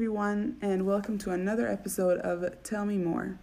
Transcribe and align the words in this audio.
everyone, 0.00 0.56
and 0.62 0.86
welcome 0.86 1.18
to 1.18 1.30
another 1.30 1.68
episode 1.68 2.18
of 2.20 2.62
Tell 2.62 2.86
Me 2.86 2.96
More. 2.96 3.38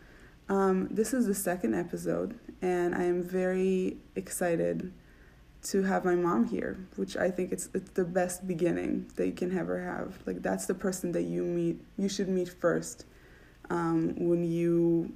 Um, 0.50 0.88
this 0.90 1.14
is 1.14 1.28
the 1.28 1.36
second 1.36 1.76
episode, 1.76 2.40
and 2.64 2.96
I 2.96 3.04
am 3.04 3.22
very 3.22 3.98
excited 4.16 4.92
to 5.66 5.84
have 5.84 6.04
my 6.04 6.16
mom 6.16 6.48
here, 6.48 6.80
which 6.96 7.16
I 7.16 7.30
think 7.30 7.52
it's 7.52 7.70
it's 7.76 7.92
the 7.92 8.04
best 8.04 8.48
beginning 8.48 9.06
that 9.18 9.28
you 9.28 9.34
can 9.34 9.56
ever 9.56 9.84
have. 9.84 10.18
Like 10.26 10.42
that's 10.42 10.66
the 10.66 10.74
person 10.74 11.12
that 11.12 11.26
you 11.26 11.44
meet, 11.44 11.80
you 11.96 12.10
should 12.10 12.28
meet 12.28 12.50
first 12.50 13.06
um, 13.70 14.16
when 14.18 14.44
you 14.44 15.14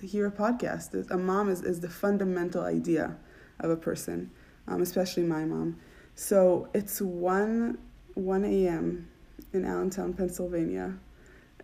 hear 0.00 0.28
a 0.28 0.30
podcast. 0.30 1.10
A 1.10 1.18
mom 1.18 1.48
is, 1.48 1.62
is 1.62 1.80
the 1.80 1.90
fundamental 1.90 2.62
idea 2.62 3.16
of 3.58 3.70
a 3.70 3.76
person, 3.76 4.30
um, 4.68 4.82
especially 4.82 5.24
my 5.24 5.44
mom. 5.46 5.78
So 6.14 6.68
it's 6.74 7.00
1, 7.00 7.76
1 8.14 8.44
a.m. 8.44 9.08
in 9.52 9.64
Allentown, 9.64 10.12
Pennsylvania, 10.12 10.94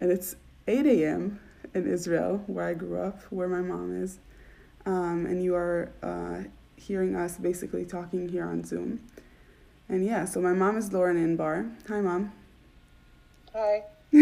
and 0.00 0.10
it's 0.10 0.36
8 0.66 0.86
a.m. 0.86 1.40
in 1.74 1.86
Israel, 1.86 2.42
where 2.46 2.66
I 2.66 2.74
grew 2.74 3.00
up, 3.00 3.22
where 3.30 3.48
my 3.48 3.60
mom 3.60 4.02
is. 4.02 4.18
Um, 4.84 5.26
and 5.26 5.42
you 5.42 5.54
are 5.54 5.92
uh, 6.02 6.48
hearing 6.76 7.14
us 7.14 7.36
basically 7.36 7.84
talking 7.84 8.28
here 8.28 8.46
on 8.46 8.64
Zoom. 8.64 9.00
And 9.88 10.04
yeah, 10.04 10.24
so 10.24 10.40
my 10.40 10.52
mom 10.52 10.76
is 10.76 10.92
Lauren 10.92 11.16
Inbar. 11.16 11.70
Hi, 11.88 12.00
mom. 12.00 12.32
Hi. 13.52 13.84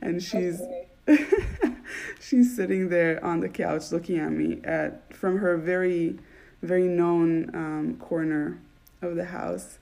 and 0.00 0.22
she's 0.22 0.62
she's 2.20 2.54
sitting 2.54 2.88
there 2.88 3.24
on 3.24 3.40
the 3.40 3.48
couch 3.48 3.90
looking 3.92 4.18
at 4.18 4.32
me 4.32 4.60
at 4.64 5.14
from 5.14 5.38
her 5.38 5.56
very 5.56 6.18
very 6.62 6.86
known 6.86 7.50
um, 7.54 7.96
corner 7.98 8.60
of 9.00 9.16
the 9.16 9.26
house. 9.26 9.78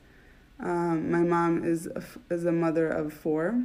Um, 0.62 1.10
my 1.10 1.20
mom 1.20 1.64
is 1.64 1.86
a, 1.86 2.02
is 2.32 2.44
a 2.44 2.52
mother 2.52 2.88
of 2.88 3.12
four. 3.12 3.62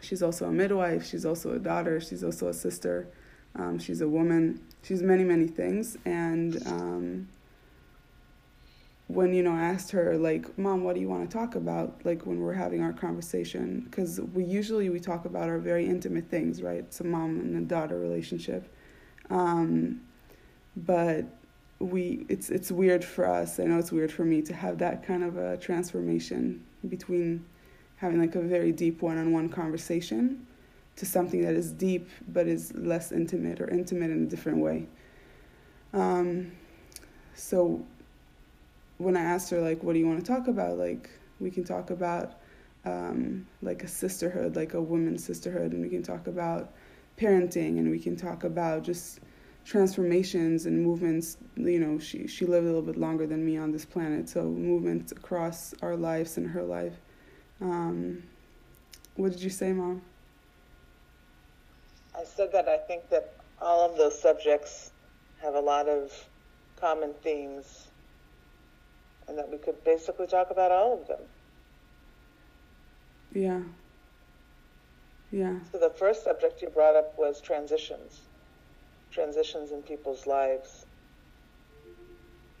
She's 0.00 0.22
also 0.22 0.46
a 0.46 0.52
midwife. 0.52 1.04
She's 1.04 1.24
also 1.24 1.52
a 1.52 1.58
daughter. 1.58 2.00
She's 2.00 2.22
also 2.22 2.48
a 2.48 2.54
sister. 2.54 3.08
Um, 3.56 3.78
she's 3.78 4.00
a 4.00 4.08
woman. 4.08 4.60
She's 4.82 5.02
many 5.02 5.24
many 5.24 5.46
things. 5.46 5.96
And 6.04 6.64
um, 6.66 7.28
when 9.08 9.32
you 9.32 9.42
know 9.42 9.52
I 9.52 9.62
asked 9.62 9.90
her 9.92 10.16
like, 10.16 10.56
"Mom, 10.58 10.84
what 10.84 10.94
do 10.94 11.00
you 11.00 11.08
want 11.08 11.28
to 11.28 11.36
talk 11.36 11.54
about?" 11.54 12.00
Like 12.04 12.26
when 12.26 12.40
we're 12.40 12.54
having 12.54 12.82
our 12.82 12.92
conversation, 12.92 13.80
because 13.80 14.20
we 14.20 14.44
usually 14.44 14.90
we 14.90 15.00
talk 15.00 15.24
about 15.24 15.48
our 15.48 15.58
very 15.58 15.86
intimate 15.86 16.28
things, 16.28 16.62
right? 16.62 16.78
It's 16.78 17.00
a 17.00 17.04
mom 17.04 17.40
and 17.40 17.56
a 17.56 17.60
daughter 17.62 17.98
relationship. 17.98 18.72
Um, 19.30 20.02
but 20.76 21.24
we 21.78 22.24
it's 22.28 22.50
it's 22.50 22.70
weird 22.70 23.04
for 23.04 23.26
us. 23.26 23.60
I 23.60 23.64
know 23.64 23.78
it's 23.78 23.92
weird 23.92 24.10
for 24.10 24.24
me 24.24 24.42
to 24.42 24.54
have 24.54 24.78
that 24.78 25.04
kind 25.04 25.22
of 25.22 25.36
a 25.36 25.56
transformation 25.56 26.64
between 26.88 27.44
having 27.96 28.20
like 28.20 28.34
a 28.34 28.40
very 28.40 28.72
deep 28.72 29.02
one-on-one 29.02 29.48
conversation 29.48 30.46
to 30.96 31.06
something 31.06 31.42
that 31.42 31.54
is 31.54 31.72
deep 31.72 32.08
but 32.28 32.46
is 32.46 32.74
less 32.74 33.12
intimate 33.12 33.60
or 33.60 33.68
intimate 33.68 34.10
in 34.10 34.24
a 34.24 34.26
different 34.26 34.58
way. 34.58 34.86
Um, 35.92 36.52
so 37.34 37.84
when 38.98 39.16
I 39.16 39.22
asked 39.22 39.50
her 39.50 39.60
like, 39.60 39.82
"What 39.82 39.92
do 39.92 39.98
you 39.98 40.06
want 40.06 40.24
to 40.24 40.26
talk 40.26 40.48
about?" 40.48 40.78
Like, 40.78 41.10
we 41.40 41.50
can 41.50 41.64
talk 41.64 41.90
about 41.90 42.40
um, 42.86 43.46
like 43.60 43.84
a 43.84 43.88
sisterhood, 43.88 44.56
like 44.56 44.72
a 44.74 44.80
women's 44.80 45.22
sisterhood, 45.22 45.72
and 45.72 45.82
we 45.82 45.90
can 45.90 46.02
talk 46.02 46.26
about 46.26 46.72
parenting, 47.18 47.78
and 47.78 47.90
we 47.90 47.98
can 47.98 48.16
talk 48.16 48.44
about 48.44 48.82
just 48.82 49.20
transformations 49.66 50.66
and 50.66 50.82
movements. 50.82 51.36
You 51.56 51.80
know, 51.80 51.98
she 51.98 52.26
she 52.28 52.46
lived 52.46 52.64
a 52.64 52.68
little 52.68 52.82
bit 52.82 52.96
longer 52.96 53.26
than 53.26 53.44
me 53.44 53.58
on 53.58 53.72
this 53.72 53.84
planet, 53.84 54.28
so 54.28 54.44
movements 54.44 55.12
across 55.12 55.74
our 55.82 55.96
lives 55.96 56.38
and 56.38 56.48
her 56.48 56.62
life. 56.62 56.94
Um, 57.60 58.22
what 59.16 59.32
did 59.32 59.42
you 59.42 59.50
say, 59.50 59.72
Mom? 59.72 60.02
I 62.16 62.24
said 62.24 62.50
that 62.52 62.68
I 62.68 62.78
think 62.78 63.10
that 63.10 63.34
all 63.60 63.90
of 63.90 63.98
those 63.98 64.18
subjects 64.18 64.92
have 65.42 65.54
a 65.54 65.60
lot 65.60 65.88
of 65.88 66.12
common 66.80 67.12
themes, 67.22 67.88
and 69.26 69.36
that 69.36 69.50
we 69.50 69.58
could 69.58 69.82
basically 69.84 70.26
talk 70.26 70.50
about 70.50 70.70
all 70.70 71.00
of 71.00 71.08
them. 71.08 71.20
Yeah. 73.32 73.60
Yeah. 75.32 75.58
So 75.72 75.78
the 75.78 75.90
first 75.90 76.22
subject 76.22 76.62
you 76.62 76.68
brought 76.70 76.94
up 76.94 77.18
was 77.18 77.40
transitions 77.40 78.20
transitions 79.16 79.72
in 79.72 79.80
people's 79.82 80.26
lives. 80.26 80.84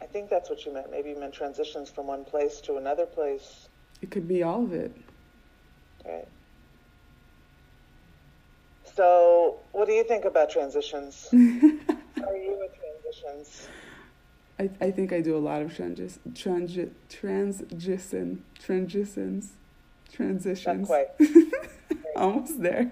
I 0.00 0.06
think 0.06 0.30
that's 0.30 0.48
what 0.48 0.64
you 0.64 0.72
meant. 0.72 0.90
Maybe 0.90 1.10
you 1.10 1.20
meant 1.20 1.34
transitions 1.34 1.90
from 1.90 2.06
one 2.06 2.24
place 2.24 2.60
to 2.62 2.76
another 2.78 3.04
place. 3.04 3.68
It 4.00 4.10
could 4.10 4.26
be 4.26 4.42
all 4.42 4.64
of 4.64 4.72
it. 4.72 4.90
Right. 6.04 6.26
So, 8.94 9.58
what 9.72 9.86
do 9.86 9.92
you 9.92 10.04
think 10.04 10.24
about 10.24 10.48
transitions? 10.48 11.28
Are 11.32 12.36
you 12.36 12.56
with 12.58 12.72
transitions? 12.80 13.68
I, 14.58 14.70
I 14.80 14.90
think 14.90 15.12
I 15.12 15.20
do 15.20 15.36
a 15.36 15.42
lot 15.50 15.60
of 15.60 15.74
transis, 15.74 16.18
transi, 16.32 16.88
transition, 17.10 18.42
transitions, 18.58 19.52
transitions. 20.10 20.64
Not 20.66 20.86
quite. 20.86 21.08
Almost 22.16 22.62
there. 22.62 22.90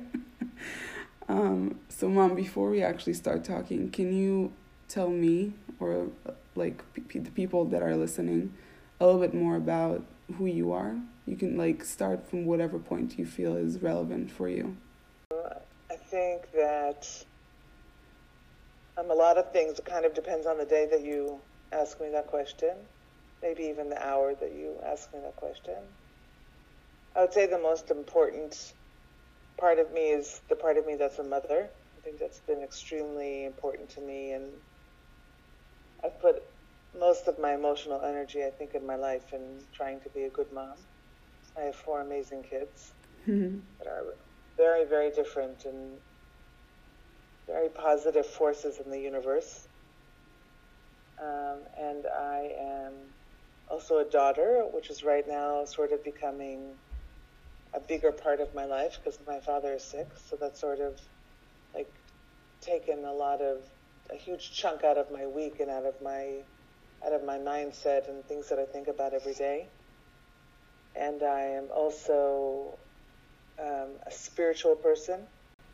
Um, 1.28 1.80
so, 1.88 2.08
mom, 2.08 2.34
before 2.34 2.70
we 2.70 2.82
actually 2.82 3.14
start 3.14 3.44
talking, 3.44 3.90
can 3.90 4.12
you 4.12 4.52
tell 4.88 5.08
me 5.08 5.54
or 5.80 6.08
like 6.54 6.82
p- 7.08 7.18
the 7.18 7.30
people 7.30 7.64
that 7.66 7.82
are 7.82 7.96
listening 7.96 8.54
a 9.00 9.06
little 9.06 9.20
bit 9.20 9.34
more 9.34 9.56
about 9.56 10.04
who 10.36 10.46
you 10.46 10.72
are? 10.72 10.96
You 11.26 11.36
can 11.36 11.56
like 11.56 11.84
start 11.84 12.28
from 12.28 12.44
whatever 12.44 12.78
point 12.78 13.18
you 13.18 13.24
feel 13.24 13.56
is 13.56 13.80
relevant 13.80 14.30
for 14.30 14.48
you. 14.48 14.76
I 15.90 15.96
think 15.96 16.52
that 16.52 17.06
um, 18.98 19.10
a 19.10 19.14
lot 19.14 19.38
of 19.38 19.52
things. 19.52 19.78
It 19.78 19.84
kind 19.84 20.04
of 20.04 20.14
depends 20.14 20.46
on 20.46 20.58
the 20.58 20.64
day 20.64 20.86
that 20.90 21.02
you 21.02 21.40
ask 21.72 22.00
me 22.00 22.10
that 22.10 22.26
question, 22.26 22.74
maybe 23.42 23.64
even 23.64 23.88
the 23.88 24.06
hour 24.06 24.34
that 24.34 24.52
you 24.52 24.76
ask 24.84 25.12
me 25.12 25.20
that 25.20 25.36
question. 25.36 25.74
I 27.16 27.22
would 27.22 27.32
say 27.32 27.46
the 27.46 27.58
most 27.58 27.90
important 27.90 28.74
part 29.60 29.78
of 29.78 29.92
me 29.92 30.10
is 30.10 30.40
the 30.48 30.56
part 30.56 30.76
of 30.78 30.86
me 30.86 30.96
that's 30.96 31.18
a 31.18 31.24
mother. 31.24 31.70
I 31.96 32.00
think 32.02 32.18
that's 32.20 32.40
been 32.46 32.62
extremely 32.62 33.44
important 33.46 33.90
to 33.90 34.00
me, 34.02 34.32
and 34.32 34.54
I've 36.04 36.20
put 36.20 36.36
most 36.94 37.28
of 37.28 37.38
my 37.38 37.54
emotional 37.54 38.02
energy, 38.02 38.42
I 38.44 38.50
think, 38.56 38.74
in 38.74 38.86
my 38.86 38.96
life 38.96 39.32
in 39.32 39.66
trying 39.74 40.00
to 40.02 40.10
be 40.14 40.24
a 40.24 40.30
good 40.30 40.48
mom. 40.52 40.76
I 41.58 41.62
have 41.62 41.76
four 41.76 42.00
amazing 42.00 42.44
kids 42.44 42.94
Mm-hmm. 43.28 43.58
that 43.78 43.88
are 43.88 44.02
very, 44.56 44.86
very 44.86 45.10
different 45.10 45.64
and 45.64 46.00
very 47.46 47.68
positive 47.70 48.26
forces 48.26 48.80
in 48.84 48.90
the 48.90 49.00
universe. 49.00 49.68
Um, 51.22 51.64
and 51.80 52.04
I 52.06 52.50
am 52.60 53.10
also 53.68 53.98
a 53.98 54.08
daughter, 54.10 54.64
which 54.72 54.90
is 54.90 55.04
right 55.04 55.24
now 55.26 55.64
sort 55.64 55.92
of 55.92 56.04
becoming 56.04 56.78
a 57.74 57.80
bigger 57.80 58.12
part 58.12 58.40
of 58.40 58.54
my 58.54 58.64
life 58.64 58.98
because 59.02 59.18
my 59.26 59.40
father 59.40 59.74
is 59.74 59.84
sick. 59.84 60.08
So 60.28 60.36
that's 60.40 60.60
sort 60.60 60.80
of 60.80 60.92
like 61.74 61.92
taken 62.60 63.04
a 63.04 63.12
lot 63.12 63.40
of 63.40 63.58
a 64.12 64.16
huge 64.16 64.52
chunk 64.52 64.84
out 64.84 64.98
of 64.98 65.10
my 65.10 65.26
week 65.26 65.60
and 65.60 65.70
out 65.70 65.84
of 65.84 65.94
my 66.02 66.42
out 67.04 67.12
of 67.12 67.24
my 67.24 67.38
mindset 67.38 68.08
and 68.08 68.24
things 68.24 68.48
that 68.48 68.58
I 68.58 68.64
think 68.64 68.88
about 68.88 69.12
every 69.12 69.34
day. 69.34 69.66
And 70.96 71.22
I 71.22 71.40
am 71.40 71.68
also 71.74 72.78
um, 73.60 73.88
a 74.06 74.10
spiritual 74.10 74.76
person. 74.76 75.20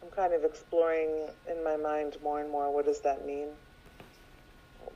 I'm 0.02 0.10
kind 0.10 0.32
of 0.32 0.44
exploring 0.44 1.28
in 1.48 1.62
my 1.62 1.76
mind 1.76 2.16
more 2.22 2.40
and 2.40 2.50
more 2.50 2.74
what 2.74 2.86
does 2.86 3.00
that 3.02 3.26
mean? 3.26 3.48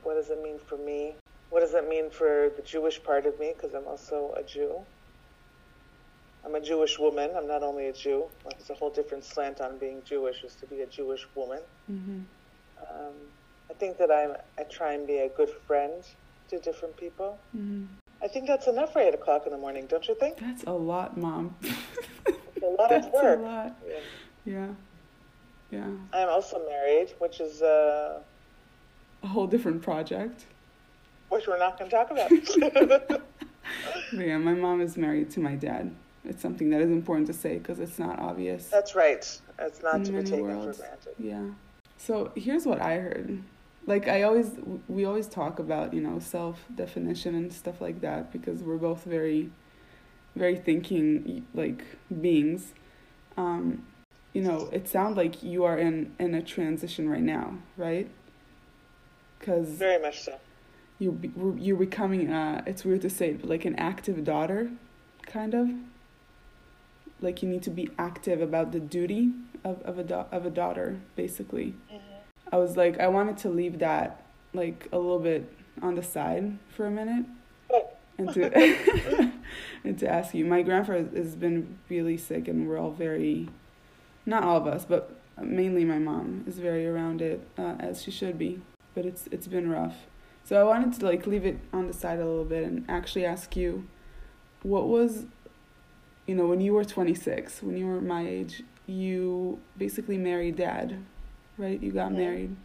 What 0.03 0.15
does 0.15 0.29
it 0.29 0.41
mean 0.41 0.59
for 0.67 0.77
me? 0.77 1.13
What 1.51 1.61
does 1.61 1.73
it 1.73 1.87
mean 1.87 2.09
for 2.09 2.49
the 2.55 2.63
Jewish 2.63 3.01
part 3.03 3.25
of 3.25 3.39
me? 3.39 3.53
Because 3.55 3.75
I'm 3.75 3.87
also 3.87 4.33
a 4.35 4.43
Jew. 4.43 4.81
I'm 6.45 6.53
a 6.55 6.59
Jewish 6.61 6.99
woman. 6.99 7.31
I'm 7.35 7.47
not 7.47 7.63
only 7.63 7.87
a 7.87 7.93
Jew. 7.93 8.25
It's 8.51 8.69
a 8.69 8.73
whole 8.75 8.89
different 8.91 9.23
slant 9.23 9.61
on 9.61 9.77
being 9.77 10.01
Jewish, 10.05 10.43
is 10.43 10.53
to 10.55 10.65
be 10.67 10.81
a 10.81 10.85
Jewish 10.85 11.25
woman. 11.35 11.59
Mm-hmm. 11.91 12.19
Um, 12.81 13.13
I 13.69 13.73
think 13.73 13.97
that 13.97 14.11
I'm, 14.11 14.35
I 14.59 14.63
try 14.63 14.93
and 14.93 15.07
be 15.07 15.17
a 15.17 15.29
good 15.29 15.49
friend 15.65 16.03
to 16.49 16.59
different 16.59 16.95
people. 16.97 17.39
Mm-hmm. 17.57 17.85
I 18.21 18.27
think 18.27 18.47
that's 18.47 18.67
enough 18.67 18.93
for 18.93 18.99
8 18.99 19.13
o'clock 19.15 19.45
in 19.45 19.51
the 19.51 19.57
morning, 19.57 19.87
don't 19.87 20.07
you 20.07 20.15
think? 20.15 20.37
That's 20.39 20.63
a 20.63 20.71
lot, 20.71 21.17
mom. 21.17 21.55
A 22.63 22.67
lot 22.81 22.89
That's 22.89 23.05
of 23.07 23.13
work. 23.13 23.39
a 23.39 23.41
lot. 23.43 23.75
Yeah. 23.87 23.95
Yeah. 24.45 24.67
Yeah. 25.69 25.87
I'm 26.13 26.29
also 26.29 26.59
married, 26.67 27.13
which 27.19 27.39
is 27.39 27.61
uh, 27.61 28.21
A 29.21 29.27
whole 29.27 29.45
different 29.45 29.83
project. 29.83 30.45
which 31.29 31.45
we're 31.47 31.59
not 31.59 31.77
going 31.77 31.91
to 31.91 31.95
talk 31.95 32.11
about. 32.11 32.31
Yeah, 34.13 34.37
my 34.37 34.53
mom 34.53 34.81
is 34.81 34.97
married 34.97 35.29
to 35.31 35.39
my 35.39 35.55
dad. 35.55 35.93
It's 36.27 36.41
something 36.41 36.69
that 36.71 36.81
is 36.81 36.89
important 36.89 37.27
to 37.27 37.33
say 37.33 37.57
because 37.57 37.79
it's 37.79 37.99
not 37.99 38.19
obvious. 38.19 38.67
That's 38.67 38.95
right. 38.95 39.39
It's 39.59 39.81
not 39.81 40.03
to 40.05 40.11
be 40.11 40.23
taken 40.23 40.41
worlds. 40.41 40.77
for 40.77 40.83
granted. 40.83 41.15
Yeah. 41.19 41.45
So 41.97 42.31
here's 42.35 42.65
what 42.65 42.81
I 42.81 42.97
heard. 42.97 43.43
Like 43.87 44.07
I 44.07 44.23
always, 44.23 44.51
we 44.87 45.05
always 45.05 45.27
talk 45.27 45.59
about 45.59 45.93
you 45.93 46.01
know 46.01 46.19
self 46.19 46.65
definition 46.73 47.35
and 47.35 47.53
stuff 47.53 47.81
like 47.81 48.01
that 48.01 48.31
because 48.31 48.63
we're 48.63 48.77
both 48.77 49.03
very, 49.03 49.51
very 50.35 50.55
thinking 50.55 51.45
like 51.53 51.83
beings. 52.21 52.73
Um, 53.37 53.85
you 54.33 54.41
know, 54.41 54.69
it 54.71 54.87
sounds 54.87 55.15
like 55.17 55.43
you 55.43 55.63
are 55.63 55.77
in 55.77 56.13
in 56.19 56.33
a 56.33 56.41
transition 56.41 57.09
right 57.09 57.21
now, 57.21 57.59
right? 57.77 58.09
Because 59.39 59.69
Very 59.69 60.01
much 60.01 60.21
so. 60.21 60.39
You 60.99 61.19
you're 61.57 61.77
becoming 61.77 62.31
uh 62.31 62.63
it's 62.65 62.83
weird 62.83 63.01
to 63.01 63.09
say 63.09 63.29
it, 63.29 63.41
but 63.41 63.49
like 63.49 63.65
an 63.65 63.75
active 63.75 64.23
daughter 64.23 64.71
kind 65.25 65.53
of 65.53 65.69
like 67.21 67.41
you 67.41 67.49
need 67.49 67.63
to 67.63 67.69
be 67.69 67.89
active 67.97 68.41
about 68.41 68.71
the 68.71 68.79
duty 68.79 69.31
of, 69.63 69.81
of 69.83 69.97
a 69.99 70.03
da- 70.03 70.25
of 70.31 70.45
a 70.45 70.49
daughter 70.49 70.99
basically. 71.15 71.75
I 72.51 72.57
was 72.57 72.77
like 72.77 72.99
i 72.99 73.07
wanted 73.07 73.37
to 73.39 73.49
leave 73.49 73.79
that 73.79 74.23
like 74.53 74.87
a 74.91 74.97
little 74.97 75.19
bit 75.19 75.51
on 75.81 75.95
the 75.95 76.03
side 76.03 76.57
for 76.69 76.85
a 76.85 76.91
minute 76.91 77.25
and 78.17 78.33
to 78.33 78.43
and 79.83 79.99
to 79.99 80.07
ask 80.07 80.33
you. 80.33 80.45
My 80.45 80.61
grandfather 80.61 81.09
has 81.15 81.35
been 81.35 81.77
really 81.89 82.17
sick 82.17 82.47
and 82.47 82.67
we're 82.67 82.77
all 82.77 82.91
very 82.91 83.49
not 84.25 84.43
all 84.43 84.57
of 84.57 84.67
us 84.67 84.85
but 84.85 85.19
mainly 85.41 85.83
my 85.85 85.99
mom 85.99 86.43
is 86.47 86.59
very 86.59 86.87
around 86.87 87.21
it 87.21 87.45
uh, 87.57 87.75
as 87.79 88.01
she 88.01 88.11
should 88.11 88.37
be 88.37 88.61
but 88.93 89.05
it's 89.05 89.27
it's 89.31 89.47
been 89.47 89.69
rough. 89.69 90.07
So 90.43 90.59
I 90.59 90.63
wanted 90.63 90.93
to 90.99 91.05
like 91.05 91.27
leave 91.27 91.45
it 91.45 91.59
on 91.73 91.87
the 91.87 91.93
side 91.93 92.19
a 92.19 92.25
little 92.25 92.45
bit 92.45 92.63
and 92.63 92.85
actually 92.87 93.25
ask 93.25 93.55
you 93.55 93.87
what 94.63 94.87
was 94.87 95.25
you 96.27 96.35
know 96.35 96.47
when 96.47 96.61
you 96.61 96.73
were 96.73 96.85
26, 96.85 97.61
when 97.63 97.77
you 97.77 97.85
were 97.87 98.01
my 98.01 98.27
age, 98.27 98.63
you 98.87 99.59
basically 99.77 100.17
married 100.17 100.55
dad, 100.57 100.97
right? 101.57 101.81
You 101.81 101.91
got 101.91 102.11
Mhm. 102.11 102.17
married. 102.17 102.55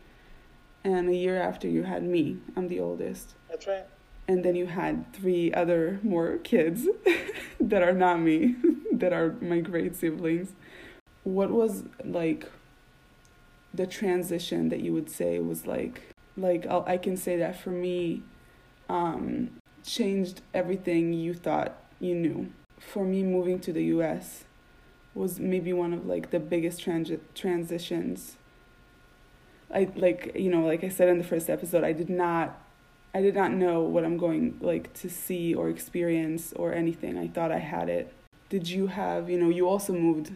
And 0.85 1.09
a 1.09 1.15
year 1.15 1.41
after 1.41 1.69
you 1.69 1.83
had 1.83 2.03
me. 2.03 2.39
I'm 2.57 2.69
the 2.69 2.81
oldest. 2.81 3.35
That's 3.51 3.67
right. 3.67 3.85
And 4.27 4.45
then 4.45 4.55
you 4.57 4.67
had 4.67 5.13
three 5.13 5.53
other 5.53 6.01
more 6.03 6.39
kids 6.39 6.87
that 7.61 7.83
are 7.83 7.93
not 7.93 8.21
me, 8.21 8.57
that 8.93 9.13
are 9.13 9.37
my 9.41 9.61
great 9.61 9.95
siblings. 9.97 10.53
What 11.25 11.51
was 11.51 11.85
like 12.05 12.47
the 13.75 13.87
transition 13.87 14.69
that 14.71 14.81
you 14.81 14.93
would 14.93 15.11
say 15.11 15.39
was 15.39 15.67
like 15.67 16.03
like 16.37 16.67
I'll, 16.67 16.85
I 16.87 16.97
can 16.97 17.17
say 17.17 17.37
that 17.37 17.61
for 17.61 17.71
me 17.71 18.23
um, 18.89 19.51
changed 19.85 20.41
everything 20.55 21.13
you 21.13 21.35
thought 21.35 21.77
you 22.01 22.15
knew. 22.15 22.53
For 22.81 23.05
me, 23.05 23.23
moving 23.23 23.61
to 23.61 23.73
the 23.73 23.85
U.S. 23.85 24.45
was 25.15 25.39
maybe 25.39 25.73
one 25.73 25.93
of 25.93 26.07
like 26.07 26.31
the 26.31 26.41
biggest 26.41 26.85
transi- 26.85 27.21
transitions. 27.35 28.37
I 29.73 29.89
like 29.95 30.33
you 30.35 30.51
know 30.51 30.67
like 30.67 30.83
I 30.83 30.89
said 30.89 31.09
in 31.09 31.19
the 31.19 31.25
first 31.25 31.49
episode, 31.49 31.85
I 31.85 31.93
did 31.93 32.11
not 32.11 32.61
I 33.15 33.21
did 33.21 33.35
not 33.35 33.53
know 33.53 33.81
what 33.81 34.05
I'm 34.05 34.17
going 34.17 34.57
like 34.61 34.93
to 34.95 35.11
see 35.11 35.55
or 35.55 35.69
experience 35.69 36.53
or 36.55 36.73
anything. 36.73 37.19
I 37.19 37.29
thought 37.29 37.51
I 37.51 37.59
had 37.59 37.89
it. 37.89 38.13
Did 38.49 38.69
you 38.69 38.87
have, 38.89 39.29
you 39.29 39.39
know, 39.39 39.49
you 39.49 39.69
also 39.69 39.93
moved 39.93 40.33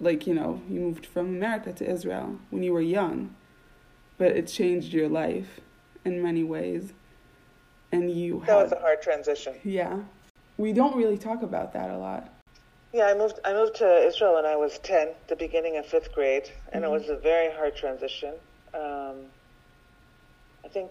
like, 0.00 0.26
you 0.26 0.34
know, 0.34 0.62
you 0.68 0.80
moved 0.80 1.06
from 1.06 1.26
America 1.28 1.72
to 1.72 1.90
Israel 1.90 2.38
when 2.50 2.62
you 2.62 2.72
were 2.72 2.80
young. 2.80 3.34
But 4.18 4.32
it 4.32 4.46
changed 4.46 4.94
your 4.94 5.08
life 5.08 5.60
in 6.04 6.22
many 6.22 6.42
ways. 6.42 6.94
And 7.92 8.10
you 8.10 8.42
That 8.46 8.62
was 8.62 8.72
a 8.72 8.78
hard 8.80 9.02
transition. 9.02 9.54
Yeah. 9.62 10.00
We 10.58 10.72
don't 10.72 10.96
really 10.96 11.18
talk 11.18 11.42
about 11.42 11.72
that 11.74 11.90
a 11.90 11.98
lot. 11.98 12.32
Yeah, 12.92 13.06
I 13.06 13.14
moved. 13.14 13.38
I 13.44 13.52
moved 13.52 13.76
to 13.76 14.06
Israel 14.06 14.34
when 14.34 14.46
I 14.46 14.56
was 14.56 14.78
ten, 14.78 15.14
the 15.28 15.36
beginning 15.36 15.76
of 15.76 15.86
fifth 15.86 16.12
grade, 16.14 16.50
and 16.72 16.82
Mhm. 16.82 16.88
it 16.88 16.90
was 16.90 17.08
a 17.10 17.16
very 17.16 17.52
hard 17.52 17.76
transition. 17.76 18.34
Um, 18.72 19.32
I 20.64 20.68
think, 20.68 20.90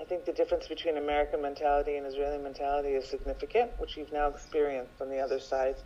I 0.00 0.04
think 0.04 0.24
the 0.24 0.32
difference 0.32 0.68
between 0.68 0.96
American 0.96 1.42
mentality 1.42 1.96
and 1.96 2.06
Israeli 2.06 2.38
mentality 2.38 2.90
is 2.94 3.08
significant, 3.08 3.72
which 3.78 3.96
you've 3.96 4.12
now 4.12 4.28
experienced 4.28 5.00
on 5.00 5.10
the 5.10 5.20
other 5.20 5.38
side 5.38 5.76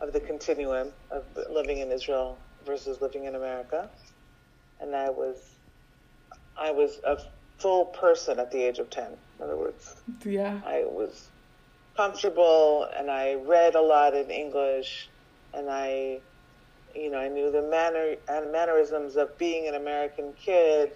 of 0.00 0.12
the 0.12 0.20
continuum 0.20 0.92
of 1.10 1.24
living 1.50 1.78
in 1.78 1.90
Israel 1.90 2.38
versus 2.64 3.00
living 3.00 3.24
in 3.24 3.34
America. 3.34 3.90
And 4.80 4.94
I 4.94 5.10
was, 5.10 5.36
I 6.56 6.70
was 6.70 7.00
a 7.04 7.18
full 7.58 7.86
person 7.86 8.38
at 8.38 8.50
the 8.50 8.62
age 8.62 8.78
of 8.78 8.90
ten. 8.90 9.12
In 9.38 9.44
other 9.44 9.56
words, 9.56 10.02
Yeah. 10.24 10.60
I 10.64 10.84
was 10.84 11.30
comfortable 11.96 12.88
and 12.96 13.10
I 13.10 13.34
read 13.34 13.74
a 13.74 13.80
lot 13.80 14.14
in 14.14 14.30
English 14.30 15.08
and 15.52 15.70
I 15.70 16.20
you 16.94 17.10
know 17.10 17.18
I 17.18 17.28
knew 17.28 17.50
the 17.50 17.62
manner 17.62 18.16
and 18.28 18.52
mannerisms 18.52 19.16
of 19.16 19.36
being 19.38 19.68
an 19.68 19.74
American 19.74 20.32
kid 20.34 20.92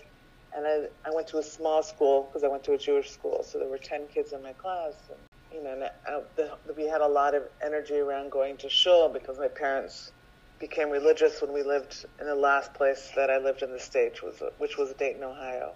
and 0.57 0.67
I, 0.67 0.87
I 1.09 1.15
went 1.15 1.29
to 1.29 1.39
a 1.39 1.43
small 1.43 1.83
school 1.83 2.29
because 2.29 2.43
I 2.43 2.49
went 2.49 2.65
to 2.65 2.73
a 2.73 2.79
Jewish 2.79 3.11
school 3.11 3.45
so 3.45 3.59
there 3.59 3.69
were 3.69 3.79
10 3.79 4.09
kids 4.13 4.33
in 4.33 4.43
my 4.43 4.53
class 4.53 4.95
and 5.09 5.19
you 5.53 5.63
know 5.63 5.73
and 5.73 5.85
I, 5.85 6.21
the, 6.37 6.57
we 6.77 6.85
had 6.89 7.01
a 7.01 7.09
lot 7.09 7.35
of 7.35 7.45
energy 7.65 7.99
around 7.99 8.31
going 8.31 8.57
to 8.59 8.69
shul 8.69 9.09
because 9.09 9.39
my 9.39 9.49
parents 9.49 10.11
became 10.59 10.91
religious 10.91 11.41
when 11.41 11.53
we 11.53 11.63
lived 11.63 12.05
in 12.21 12.27
the 12.27 12.35
last 12.35 12.75
place 12.75 13.13
that 13.15 13.31
I 13.31 13.39
lived 13.39 13.63
in 13.63 13.71
the 13.71 13.79
States 13.79 14.23
was 14.23 14.43
which 14.59 14.77
was 14.77 14.93
Dayton 14.95 15.23
Ohio. 15.23 15.73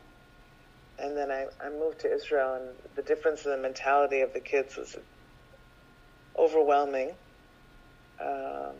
And 0.98 1.16
then 1.16 1.30
I, 1.30 1.46
I 1.60 1.70
moved 1.70 2.00
to 2.00 2.12
Israel, 2.12 2.54
and 2.54 2.68
the 2.94 3.02
difference 3.02 3.44
in 3.44 3.50
the 3.50 3.56
mentality 3.56 4.20
of 4.20 4.32
the 4.34 4.40
kids 4.40 4.76
was 4.76 4.96
overwhelming. 6.38 7.12
Um, 8.20 8.72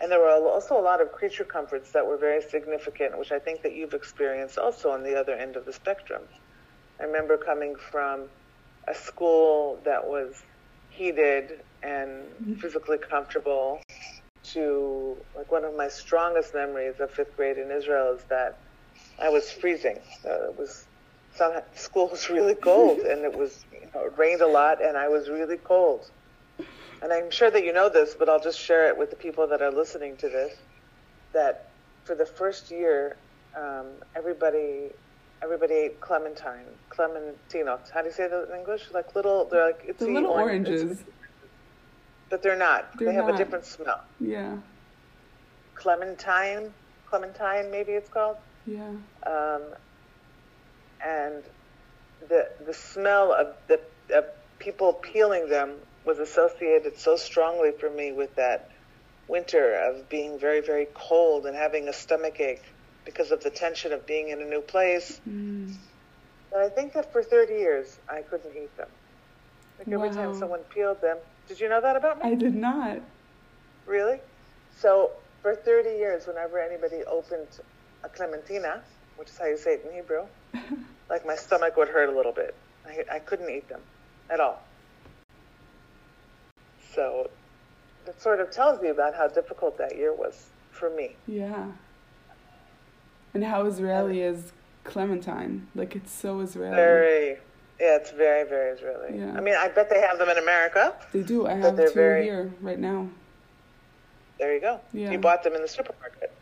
and 0.00 0.12
there 0.12 0.20
were 0.20 0.30
also 0.30 0.78
a 0.78 0.82
lot 0.82 1.00
of 1.00 1.10
creature 1.12 1.44
comforts 1.44 1.92
that 1.92 2.06
were 2.06 2.16
very 2.16 2.42
significant, 2.42 3.18
which 3.18 3.32
I 3.32 3.38
think 3.38 3.62
that 3.62 3.74
you've 3.74 3.94
experienced 3.94 4.58
also 4.58 4.90
on 4.90 5.02
the 5.02 5.18
other 5.18 5.32
end 5.32 5.56
of 5.56 5.64
the 5.64 5.72
spectrum. 5.72 6.22
I 7.00 7.04
remember 7.04 7.36
coming 7.36 7.74
from 7.76 8.24
a 8.88 8.94
school 8.94 9.80
that 9.84 10.06
was 10.06 10.42
heated 10.90 11.60
and 11.82 12.58
physically 12.58 12.98
comfortable 12.98 13.80
to 14.42 15.16
like 15.36 15.50
one 15.50 15.64
of 15.64 15.74
my 15.76 15.88
strongest 15.88 16.54
memories 16.54 16.94
of 17.00 17.10
fifth 17.10 17.36
grade 17.36 17.58
in 17.58 17.70
Israel 17.70 18.14
is 18.14 18.22
that 18.24 18.58
I 19.20 19.28
was 19.28 19.50
freezing. 19.50 19.98
Uh, 20.24 20.50
it 20.50 20.58
was 20.58 20.86
some 21.34 21.52
school 21.74 22.08
was 22.08 22.30
really 22.30 22.54
cold 22.54 22.98
and 23.00 23.24
it 23.24 23.36
was 23.36 23.64
you 23.72 23.88
know, 23.94 24.06
it 24.06 24.12
rained 24.16 24.40
a 24.40 24.46
lot 24.46 24.82
and 24.82 24.96
I 24.96 25.08
was 25.08 25.28
really 25.28 25.58
cold. 25.58 26.10
And 27.06 27.12
I'm 27.12 27.30
sure 27.30 27.52
that 27.52 27.62
you 27.64 27.72
know 27.72 27.88
this, 27.88 28.16
but 28.18 28.28
I'll 28.28 28.42
just 28.42 28.58
share 28.58 28.88
it 28.88 28.98
with 28.98 29.10
the 29.10 29.16
people 29.16 29.46
that 29.46 29.62
are 29.62 29.70
listening 29.70 30.16
to 30.16 30.28
this. 30.28 30.56
That 31.32 31.68
for 32.02 32.16
the 32.16 32.26
first 32.26 32.68
year, 32.68 33.16
um, 33.56 33.86
everybody 34.16 34.90
everybody 35.40 35.74
ate 35.74 36.00
clementine, 36.00 36.66
clementinos. 36.90 37.88
How 37.94 38.00
do 38.00 38.08
you 38.08 38.12
say 38.12 38.26
that 38.26 38.48
in 38.50 38.58
English? 38.58 38.90
Like 38.92 39.14
little, 39.14 39.44
they're 39.44 39.66
like 39.66 39.84
it's 39.86 40.00
The 40.00 40.06
little 40.10 40.32
oranges. 40.32 41.04
but 42.28 42.42
they're 42.42 42.56
not. 42.56 42.98
They're 42.98 43.06
they 43.06 43.14
have 43.14 43.26
not. 43.26 43.34
a 43.36 43.38
different 43.38 43.66
smell. 43.66 44.00
Yeah. 44.18 44.56
Clementine, 45.76 46.72
clementine, 47.08 47.70
maybe 47.70 47.92
it's 47.92 48.08
called. 48.08 48.38
Yeah. 48.66 48.82
um, 49.24 49.62
and 51.06 51.44
the 52.28 52.48
the 52.66 52.74
smell 52.74 53.32
of 53.32 53.54
the 53.68 53.78
of 54.12 54.24
people 54.58 54.92
peeling 54.94 55.48
them 55.48 55.76
was 56.06 56.18
associated 56.18 56.98
so 56.98 57.16
strongly 57.16 57.72
for 57.72 57.90
me 57.90 58.12
with 58.12 58.34
that 58.36 58.70
winter 59.28 59.74
of 59.74 60.08
being 60.08 60.38
very 60.38 60.60
very 60.60 60.86
cold 60.94 61.46
and 61.46 61.56
having 61.56 61.88
a 61.88 61.92
stomach 61.92 62.40
ache 62.40 62.62
because 63.04 63.32
of 63.32 63.42
the 63.42 63.50
tension 63.50 63.92
of 63.92 64.06
being 64.06 64.28
in 64.28 64.40
a 64.40 64.44
new 64.44 64.60
place. 64.60 65.20
Mm. 65.28 65.74
And 66.52 66.62
I 66.62 66.68
think 66.68 66.92
that 66.94 67.12
for 67.12 67.22
30 67.22 67.54
years 67.54 67.98
I 68.08 68.22
couldn't 68.22 68.52
eat 68.56 68.74
them. 68.76 68.88
Like 69.78 69.88
every 69.88 70.10
time 70.10 70.34
someone 70.38 70.60
peeled 70.74 71.00
them, 71.00 71.18
did 71.48 71.60
you 71.60 71.68
know 71.68 71.80
that 71.80 71.96
about 71.96 72.22
me? 72.22 72.30
I 72.30 72.34
did 72.34 72.54
not. 72.54 72.98
Really? 73.86 74.18
So 74.78 75.10
for 75.42 75.54
30 75.54 75.90
years, 75.90 76.26
whenever 76.26 76.58
anybody 76.58 77.04
opened 77.04 77.46
a 78.02 78.08
clementina, 78.08 78.82
which 79.16 79.28
is 79.28 79.38
how 79.38 79.46
you 79.46 79.56
say 79.56 79.74
it 79.74 79.86
in 79.86 79.94
Hebrew, 79.94 80.24
like 81.10 81.26
my 81.26 81.36
stomach 81.36 81.76
would 81.76 81.88
hurt 81.88 82.08
a 82.08 82.16
little 82.16 82.32
bit. 82.32 82.54
I, 82.86 83.16
I 83.16 83.18
couldn't 83.18 83.50
eat 83.50 83.68
them 83.68 83.80
at 84.30 84.40
all. 84.40 84.62
So 86.96 87.30
that 88.06 88.20
sort 88.20 88.40
of 88.40 88.50
tells 88.50 88.82
you 88.82 88.90
about 88.90 89.14
how 89.14 89.28
difficult 89.28 89.76
that 89.78 89.96
year 89.96 90.12
was 90.14 90.46
for 90.70 90.90
me. 90.90 91.14
Yeah. 91.28 91.66
And 93.34 93.44
how 93.44 93.66
Israeli 93.66 94.22
is 94.22 94.52
Clementine? 94.84 95.68
Like 95.74 95.94
it's 95.94 96.10
so 96.10 96.40
Israeli. 96.40 96.74
Very, 96.74 97.28
yeah, 97.78 97.96
it's 97.96 98.10
very, 98.12 98.48
very 98.48 98.70
Israeli. 98.70 99.18
Yeah. 99.18 99.34
I 99.36 99.40
mean, 99.40 99.54
I 99.54 99.68
bet 99.68 99.90
they 99.90 100.00
have 100.00 100.18
them 100.18 100.30
in 100.30 100.38
America. 100.38 100.94
They 101.12 101.22
do. 101.22 101.46
I 101.46 101.54
have 101.54 101.76
two 101.76 101.90
very- 101.92 102.24
here 102.24 102.50
right 102.62 102.78
now. 102.78 103.08
There 104.38 104.54
you 104.54 104.60
go. 104.60 104.80
Yeah. 104.92 105.12
You 105.12 105.18
bought 105.18 105.42
them 105.44 105.54
in 105.54 105.62
the 105.62 105.68
supermarket. 105.68 106.32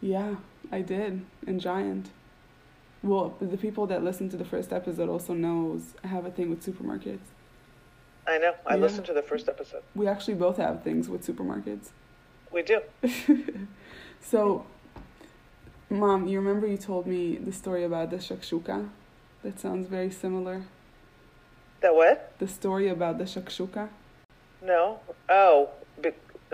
Yeah, 0.00 0.36
I 0.72 0.80
did. 0.80 1.24
In 1.46 1.60
Giant. 1.60 2.10
Well, 3.02 3.36
the 3.40 3.56
people 3.56 3.86
that 3.86 4.02
listen 4.02 4.28
to 4.30 4.36
the 4.36 4.44
first 4.44 4.72
episode 4.72 5.08
also 5.08 5.32
knows 5.32 5.94
I 6.04 6.08
have 6.08 6.26
a 6.26 6.30
thing 6.30 6.50
with 6.50 6.64
supermarkets. 6.64 7.18
I 8.30 8.38
know. 8.38 8.54
I 8.64 8.74
Yeah. 8.74 8.82
listened 8.82 9.06
to 9.06 9.12
the 9.12 9.22
first 9.22 9.48
episode. 9.48 9.82
We 9.94 10.06
actually 10.06 10.34
both 10.34 10.56
have 10.56 10.82
things 10.82 11.08
with 11.08 11.26
supermarkets. 11.26 11.90
We 12.52 12.62
do. 12.62 12.80
So, 14.22 14.66
Mom, 15.88 16.28
you 16.28 16.38
remember 16.38 16.66
you 16.66 16.76
told 16.76 17.06
me 17.06 17.36
the 17.36 17.52
story 17.52 17.84
about 17.84 18.10
the 18.10 18.18
shakshuka? 18.18 18.90
That 19.42 19.58
sounds 19.58 19.86
very 19.86 20.10
similar. 20.10 20.64
The 21.80 21.88
what? 21.94 22.34
The 22.38 22.46
story 22.46 22.88
about 22.88 23.16
the 23.16 23.24
shakshuka? 23.24 23.88
No. 24.62 25.00
Oh, 25.30 25.70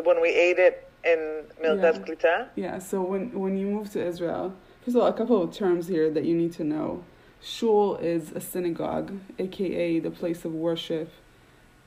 when 0.04 0.20
we 0.20 0.28
ate 0.28 0.60
it 0.60 0.88
in 1.04 1.42
Merkaz 1.60 1.98
Klita? 2.06 2.48
Yeah, 2.54 2.78
so 2.78 3.02
when, 3.02 3.32
when 3.32 3.58
you 3.58 3.66
move 3.66 3.90
to 3.94 4.00
Israel, 4.06 4.54
first 4.84 4.96
of 4.96 5.02
all, 5.02 5.08
a 5.08 5.12
couple 5.12 5.42
of 5.42 5.52
terms 5.52 5.88
here 5.88 6.08
that 6.10 6.24
you 6.24 6.36
need 6.36 6.52
to 6.54 6.64
know. 6.64 7.02
Shul 7.42 7.96
is 7.96 8.30
a 8.30 8.40
synagogue, 8.40 9.12
aka 9.40 9.98
the 9.98 10.12
place 10.12 10.44
of 10.44 10.52
worship 10.54 11.10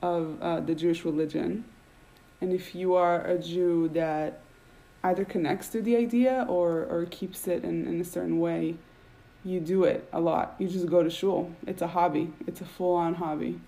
of 0.01 0.41
uh, 0.41 0.59
the 0.61 0.75
Jewish 0.75 1.05
religion. 1.05 1.65
And 2.41 2.53
if 2.53 2.73
you 2.73 2.95
are 2.95 3.25
a 3.25 3.37
Jew 3.37 3.89
that 3.89 4.41
either 5.03 5.25
connects 5.25 5.69
to 5.69 5.81
the 5.81 5.95
idea 5.95 6.45
or, 6.47 6.85
or 6.85 7.05
keeps 7.09 7.47
it 7.47 7.63
in, 7.63 7.87
in 7.87 7.99
a 7.99 8.05
certain 8.05 8.39
way, 8.39 8.75
you 9.43 9.59
do 9.59 9.83
it 9.83 10.07
a 10.11 10.19
lot. 10.19 10.55
You 10.59 10.67
just 10.67 10.87
go 10.87 11.03
to 11.03 11.09
shul. 11.09 11.51
It's 11.65 11.81
a 11.81 11.87
hobby, 11.87 12.33
it's 12.47 12.61
a 12.61 12.65
full 12.65 12.95
on 12.95 13.15
hobby. 13.15 13.59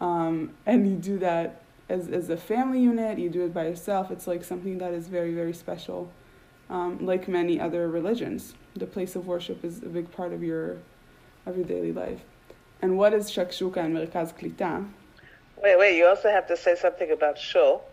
Um, 0.00 0.52
and 0.66 0.88
you 0.88 0.96
do 0.96 1.18
that 1.18 1.62
as, 1.88 2.08
as 2.08 2.30
a 2.30 2.36
family 2.36 2.80
unit, 2.80 3.18
you 3.18 3.28
do 3.28 3.44
it 3.44 3.54
by 3.54 3.66
yourself. 3.66 4.10
It's 4.10 4.26
like 4.26 4.42
something 4.42 4.78
that 4.78 4.92
is 4.92 5.08
very, 5.08 5.34
very 5.34 5.52
special. 5.52 6.10
Um, 6.70 7.04
like 7.04 7.28
many 7.28 7.60
other 7.60 7.88
religions, 7.88 8.54
the 8.74 8.86
place 8.86 9.14
of 9.14 9.26
worship 9.26 9.64
is 9.64 9.82
a 9.82 9.86
big 9.86 10.10
part 10.10 10.32
of 10.32 10.42
your, 10.42 10.78
of 11.44 11.56
your 11.56 11.66
daily 11.66 11.92
life. 11.92 12.20
And 12.80 12.96
what 12.96 13.12
is 13.12 13.30
shakshuka 13.30 13.76
and 13.76 13.96
merkaz 13.96 14.32
klita? 14.36 14.88
Wait, 15.62 15.78
wait, 15.78 15.96
you 15.96 16.06
also 16.06 16.28
have 16.30 16.46
to 16.48 16.56
say 16.56 16.74
something 16.74 17.10
about 17.12 17.38
shul. 17.38 17.84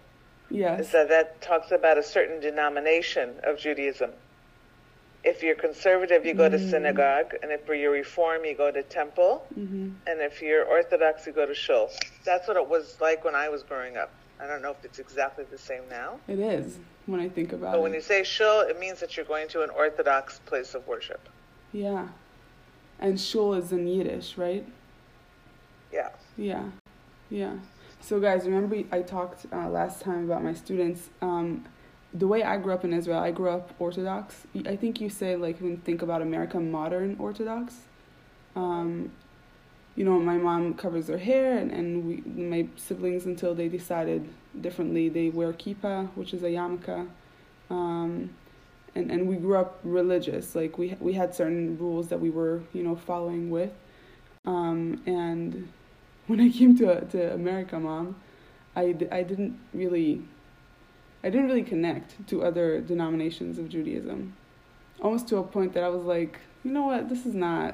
Yes. 0.50 0.80
Is 0.88 0.92
that 0.94 1.10
that 1.10 1.42
talks 1.42 1.72
about 1.72 1.98
a 1.98 2.04
certain 2.04 2.40
denomination 2.40 3.36
of 3.44 3.60
Judaism. 3.60 4.10
If 5.24 5.44
you're 5.44 5.56
conservative, 5.56 6.26
you 6.26 6.34
go 6.34 6.50
to 6.50 6.58
Mm. 6.58 6.70
synagogue, 6.72 7.36
and 7.44 7.52
if 7.52 7.68
you're 7.68 7.92
reform, 7.92 8.46
you 8.46 8.56
go 8.56 8.72
to 8.72 8.82
temple, 8.84 9.46
hmm 9.54 9.90
and 10.08 10.22
if 10.22 10.42
you're 10.42 10.66
Orthodox, 10.66 11.28
you 11.28 11.34
go 11.34 11.46
to 11.46 11.54
shul. 11.54 11.92
That's 12.26 12.48
what 12.48 12.58
it 12.58 12.68
was 12.68 13.00
like 13.02 13.24
when 13.26 13.36
I 13.36 13.50
was 13.50 13.62
growing 13.64 13.98
up. 13.98 14.10
I 14.40 14.48
don't 14.48 14.62
know 14.62 14.72
if 14.72 14.84
it's 14.86 14.98
exactly 15.00 15.44
the 15.52 15.58
same 15.58 15.84
now. 15.90 16.20
It 16.28 16.40
is 16.40 16.80
when 17.06 17.20
I 17.20 17.28
think 17.30 17.52
about 17.52 17.74
But 17.74 17.80
it. 17.80 17.82
when 17.84 17.94
you 17.94 18.02
say 18.02 18.24
shul, 18.24 18.62
it 18.62 18.80
means 18.80 19.02
that 19.02 19.18
you're 19.18 19.26
going 19.26 19.50
to 19.50 19.62
an 19.62 19.70
Orthodox 19.70 20.40
place 20.46 20.74
of 20.74 20.88
worship. 20.88 21.22
yeah. 21.74 22.08
And 23.02 23.18
shul 23.20 23.54
is 23.54 23.72
in 23.72 23.88
Yiddish, 23.88 24.38
right? 24.38 24.66
Yeah. 25.94 26.10
Yeah, 26.38 26.64
yeah. 27.30 27.54
So, 28.02 28.20
guys, 28.20 28.46
remember 28.46 28.78
I 28.92 29.02
talked 29.02 29.46
uh, 29.52 29.70
last 29.70 30.02
time 30.02 30.26
about 30.26 30.44
my 30.44 30.54
students. 30.54 31.10
Um, 31.22 31.66
the 32.14 32.28
way 32.28 32.44
I 32.44 32.58
grew 32.58 32.74
up 32.74 32.84
in 32.84 32.94
Israel, 32.94 33.20
I 33.20 33.32
grew 33.32 33.50
up 33.50 33.72
Orthodox. 33.78 34.48
I 34.66 34.76
think 34.76 35.00
you 35.00 35.10
say, 35.10 35.36
like, 35.36 35.60
when 35.60 35.78
think 35.78 36.02
about 36.02 36.22
America, 36.22 36.60
modern 36.60 37.16
Orthodox. 37.20 37.76
Um, 38.56 39.12
you 39.96 40.06
know, 40.06 40.20
my 40.20 40.38
mom 40.38 40.74
covers 40.76 41.08
her 41.08 41.18
hair, 41.18 41.58
and, 41.58 41.72
and 41.72 42.06
we, 42.06 42.16
my 42.26 42.68
siblings, 42.78 43.26
until 43.26 43.54
they 43.54 43.68
decided 43.68 44.28
differently, 44.60 45.10
they 45.10 45.30
wear 45.30 45.54
kippah, 45.54 46.10
which 46.16 46.34
is 46.34 46.42
a 46.42 46.48
yarmulke. 46.48 47.08
Um, 47.70 48.32
and, 48.96 49.12
and 49.12 49.28
we 49.28 49.36
grew 49.36 49.58
up 49.58 49.80
religious. 49.84 50.56
Like, 50.56 50.78
we, 50.78 50.96
we 51.00 51.14
had 51.14 51.36
certain 51.36 51.78
rules 51.78 52.08
that 52.08 52.20
we 52.20 52.30
were, 52.30 52.62
you 52.74 52.82
know, 52.82 52.96
following 52.96 53.52
with. 53.52 53.72
Um, 54.46 55.02
and 55.06 55.68
when 56.30 56.40
I 56.40 56.50
came 56.50 56.78
to 56.78 57.02
to 57.06 57.34
America, 57.34 57.80
mom, 57.80 58.16
I, 58.76 58.96
I 59.12 59.24
didn't 59.24 59.60
really 59.74 60.22
I 61.24 61.30
didn't 61.32 61.48
really 61.48 61.64
connect 61.64 62.28
to 62.28 62.44
other 62.44 62.80
denominations 62.82 63.58
of 63.58 63.68
Judaism, 63.68 64.36
almost 65.02 65.28
to 65.30 65.38
a 65.38 65.44
point 65.44 65.74
that 65.74 65.84
I 65.84 65.90
was 65.90 66.04
like, 66.04 66.40
you 66.64 66.72
know 66.72 66.84
what, 66.84 67.10
this 67.10 67.26
is 67.26 67.34
not 67.34 67.74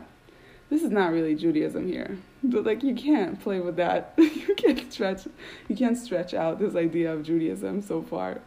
this 0.69 0.83
is 0.83 0.89
not 0.89 1.11
really 1.11 1.35
Judaism 1.35 1.85
here. 1.85 2.17
But 2.43 2.63
like 2.63 2.81
you 2.81 2.95
can't 2.95 3.39
play 3.41 3.59
with 3.59 3.75
that. 3.75 4.13
you 4.17 4.55
can't 4.55 4.91
stretch 4.91 5.27
you 5.67 5.75
can't 5.75 5.97
stretch 5.97 6.33
out 6.33 6.57
this 6.57 6.75
idea 6.75 7.13
of 7.13 7.23
Judaism 7.23 7.81
so 7.81 8.01
far. 8.01 8.39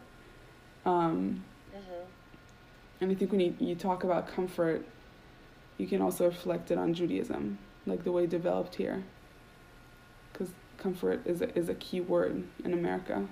Um, 0.87 1.43
and 2.99 3.11
I 3.11 3.15
think 3.15 3.31
when 3.31 3.41
you, 3.41 3.55
you 3.59 3.75
talk 3.75 4.03
about 4.03 4.27
comfort, 4.27 4.83
you 5.77 5.85
can 5.85 6.01
also 6.01 6.25
reflect 6.25 6.71
it 6.71 6.79
on 6.79 6.95
Judaism, 6.95 7.59
like 7.85 8.03
the 8.03 8.11
way 8.11 8.23
it 8.23 8.31
developed 8.31 8.75
here. 8.75 9.03
Comfort 10.79 11.21
is 11.25 11.41
a, 11.41 11.57
is 11.57 11.69
a 11.69 11.75
key 11.75 12.01
word 12.01 12.43
in 12.63 12.73
America, 12.73 13.27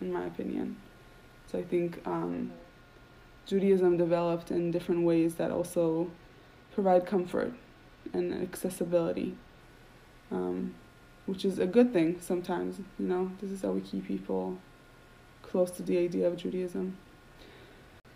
in 0.00 0.12
my 0.12 0.26
opinion. 0.26 0.76
So 1.50 1.58
I 1.58 1.62
think 1.62 2.00
um, 2.06 2.52
Judaism 3.46 3.96
developed 3.96 4.50
in 4.50 4.70
different 4.70 5.04
ways 5.04 5.36
that 5.36 5.50
also 5.50 6.10
provide 6.74 7.06
comfort 7.06 7.52
and 8.12 8.32
accessibility, 8.42 9.36
um, 10.30 10.74
which 11.26 11.44
is 11.44 11.58
a 11.58 11.66
good 11.66 11.92
thing 11.92 12.18
sometimes. 12.20 12.78
You 12.98 13.06
know, 13.06 13.32
this 13.40 13.50
is 13.50 13.62
how 13.62 13.70
we 13.70 13.80
keep 13.80 14.06
people 14.06 14.58
close 15.42 15.70
to 15.72 15.82
the 15.82 15.98
idea 15.98 16.26
of 16.26 16.36
Judaism. 16.36 16.96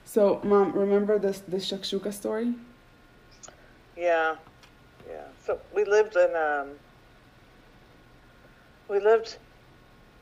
So, 0.05 0.41
mom, 0.45 0.73
remember 0.73 1.19
this 1.19 1.41
this 1.47 1.71
shakshuka 1.71 2.13
story? 2.13 2.55
Yeah, 3.97 4.37
yeah. 5.09 5.25
So 5.45 5.61
we 5.75 5.85
lived 5.85 6.17
in 6.17 6.35
um, 6.37 6.69
we 8.89 9.01
lived 9.01 9.37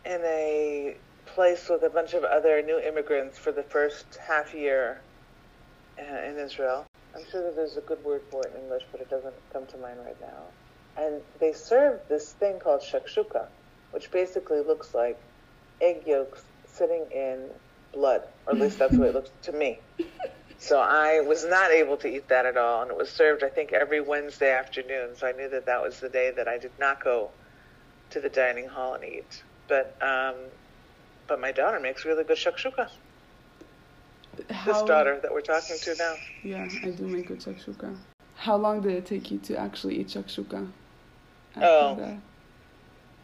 in 0.04 0.20
a 0.24 0.96
place 1.26 1.68
with 1.68 1.82
a 1.82 1.90
bunch 1.90 2.14
of 2.14 2.24
other 2.24 2.62
new 2.62 2.78
immigrants 2.78 3.38
for 3.38 3.52
the 3.52 3.62
first 3.62 4.18
half 4.26 4.54
year 4.54 5.00
uh, 5.98 6.28
in 6.28 6.38
Israel. 6.38 6.86
I'm 7.14 7.24
sure 7.30 7.42
that 7.42 7.56
there's 7.56 7.76
a 7.76 7.82
good 7.82 8.02
word 8.04 8.22
for 8.30 8.42
it 8.46 8.52
in 8.54 8.62
English, 8.62 8.82
but 8.90 9.00
it 9.00 9.10
doesn't 9.10 9.34
come 9.52 9.66
to 9.66 9.78
mind 9.78 9.98
right 10.04 10.20
now. 10.20 10.42
And 10.96 11.20
they 11.40 11.52
served 11.52 12.08
this 12.08 12.32
thing 12.32 12.58
called 12.58 12.82
shakshuka, 12.82 13.46
which 13.92 14.10
basically 14.10 14.60
looks 14.60 14.94
like 14.94 15.18
egg 15.80 16.02
yolks 16.06 16.42
sitting 16.66 17.04
in 17.14 17.48
blood, 17.92 18.22
or 18.46 18.54
at 18.54 18.60
least 18.60 18.78
that's 18.78 18.96
what 18.96 19.08
it 19.08 19.14
looks 19.14 19.30
to 19.42 19.52
me. 19.52 19.78
So 20.56 20.80
I 20.80 21.20
was 21.20 21.44
not 21.44 21.72
able 21.72 21.96
to 21.98 22.08
eat 22.08 22.28
that 22.28 22.46
at 22.46 22.56
all, 22.56 22.80
and 22.80 22.90
it 22.90 22.96
was 22.96 23.10
served, 23.10 23.42
I 23.42 23.48
think, 23.48 23.72
every 23.74 24.00
Wednesday 24.00 24.50
afternoon. 24.50 25.14
So 25.16 25.26
I 25.26 25.32
knew 25.32 25.50
that 25.50 25.66
that 25.66 25.82
was 25.82 26.00
the 26.00 26.08
day 26.08 26.32
that 26.36 26.48
I 26.48 26.58
did 26.58 26.70
not 26.78 27.02
go 27.04 27.32
to 28.14 28.20
the 28.20 28.28
dining 28.28 28.68
hall 28.68 28.94
and 28.94 29.04
eat. 29.04 29.42
But 29.68 29.96
um, 30.00 30.36
but 31.26 31.40
my 31.40 31.52
daughter 31.52 31.80
makes 31.80 32.04
really 32.04 32.24
good 32.24 32.36
shakshuka. 32.38 32.88
How, 34.50 34.72
This 34.72 34.82
daughter 34.82 35.18
that 35.20 35.32
we're 35.32 35.40
talking 35.42 35.76
to 35.78 35.94
now. 35.96 36.14
Yeah, 36.42 36.68
I 36.82 36.90
do 36.90 37.06
make 37.06 37.28
good 37.28 37.40
shakshuka. 37.40 37.96
How 38.36 38.56
long 38.56 38.80
did 38.80 38.92
it 38.92 39.06
take 39.06 39.30
you 39.30 39.38
to 39.38 39.56
actually 39.56 40.00
eat 40.00 40.08
shakshuka? 40.08 40.68
Oh. 41.56 41.94
that? 41.96 42.18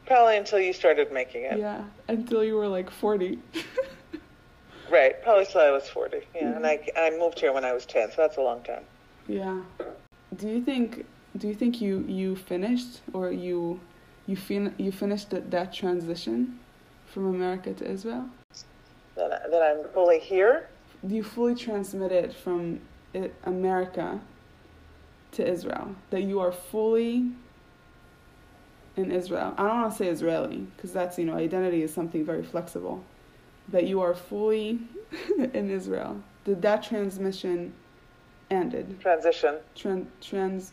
Probably 0.06 0.36
until 0.36 0.60
you 0.60 0.72
started 0.72 1.12
making 1.12 1.44
it. 1.44 1.58
Yeah, 1.58 1.84
until 2.08 2.44
you 2.44 2.54
were 2.56 2.68
like 2.68 2.90
40. 2.90 3.38
Right. 4.90 5.22
Probably 5.22 5.46
till 5.46 5.60
I 5.60 5.70
was 5.70 5.88
40. 5.88 6.18
Yeah. 6.34 6.56
And 6.56 6.66
I, 6.66 6.80
I 6.96 7.10
moved 7.16 7.38
here 7.38 7.52
when 7.52 7.64
I 7.64 7.72
was 7.72 7.86
10, 7.86 8.10
so 8.10 8.14
that's 8.18 8.38
a 8.38 8.40
long 8.42 8.60
time. 8.64 8.82
yeah. 9.28 9.60
Do 10.36 10.48
you 10.48 10.62
think 10.62 11.06
do 11.36 11.46
you 11.46 11.54
think 11.54 11.80
you 11.80 12.04
you 12.08 12.34
finished 12.34 13.02
or 13.12 13.30
you 13.30 13.78
you 14.30 14.36
fin- 14.36 14.74
you 14.78 14.92
finished 14.92 15.30
that, 15.30 15.50
that 15.50 15.72
transition 15.72 16.60
from 17.12 17.26
America 17.26 17.74
to 17.74 17.90
Israel? 17.90 18.28
That, 19.16 19.50
that 19.50 19.62
I'm 19.62 19.92
fully 19.92 20.20
here. 20.20 20.68
Do 21.06 21.14
you 21.14 21.24
fully 21.24 21.56
transmit 21.56 22.12
it 22.12 22.32
from 22.32 22.80
it, 23.12 23.34
America 23.44 24.20
to 25.32 25.46
Israel? 25.46 25.96
That 26.10 26.22
you 26.22 26.38
are 26.38 26.52
fully 26.52 27.32
in 28.96 29.10
Israel. 29.10 29.52
I 29.58 29.66
don't 29.66 29.80
want 29.80 29.92
to 29.92 29.98
say 29.98 30.08
Israeli 30.08 30.58
because 30.76 30.92
that's 30.92 31.18
you 31.18 31.24
know 31.24 31.34
identity 31.34 31.82
is 31.82 31.92
something 31.92 32.24
very 32.24 32.44
flexible. 32.44 33.02
That 33.68 33.86
you 33.88 34.00
are 34.00 34.14
fully 34.14 34.78
in 35.38 35.70
Israel. 35.70 36.22
Did 36.44 36.62
that 36.62 36.82
transmission 36.84 37.72
ended? 38.50 39.00
Transition. 39.00 39.56
Tran- 39.76 40.06
trans, 40.20 40.72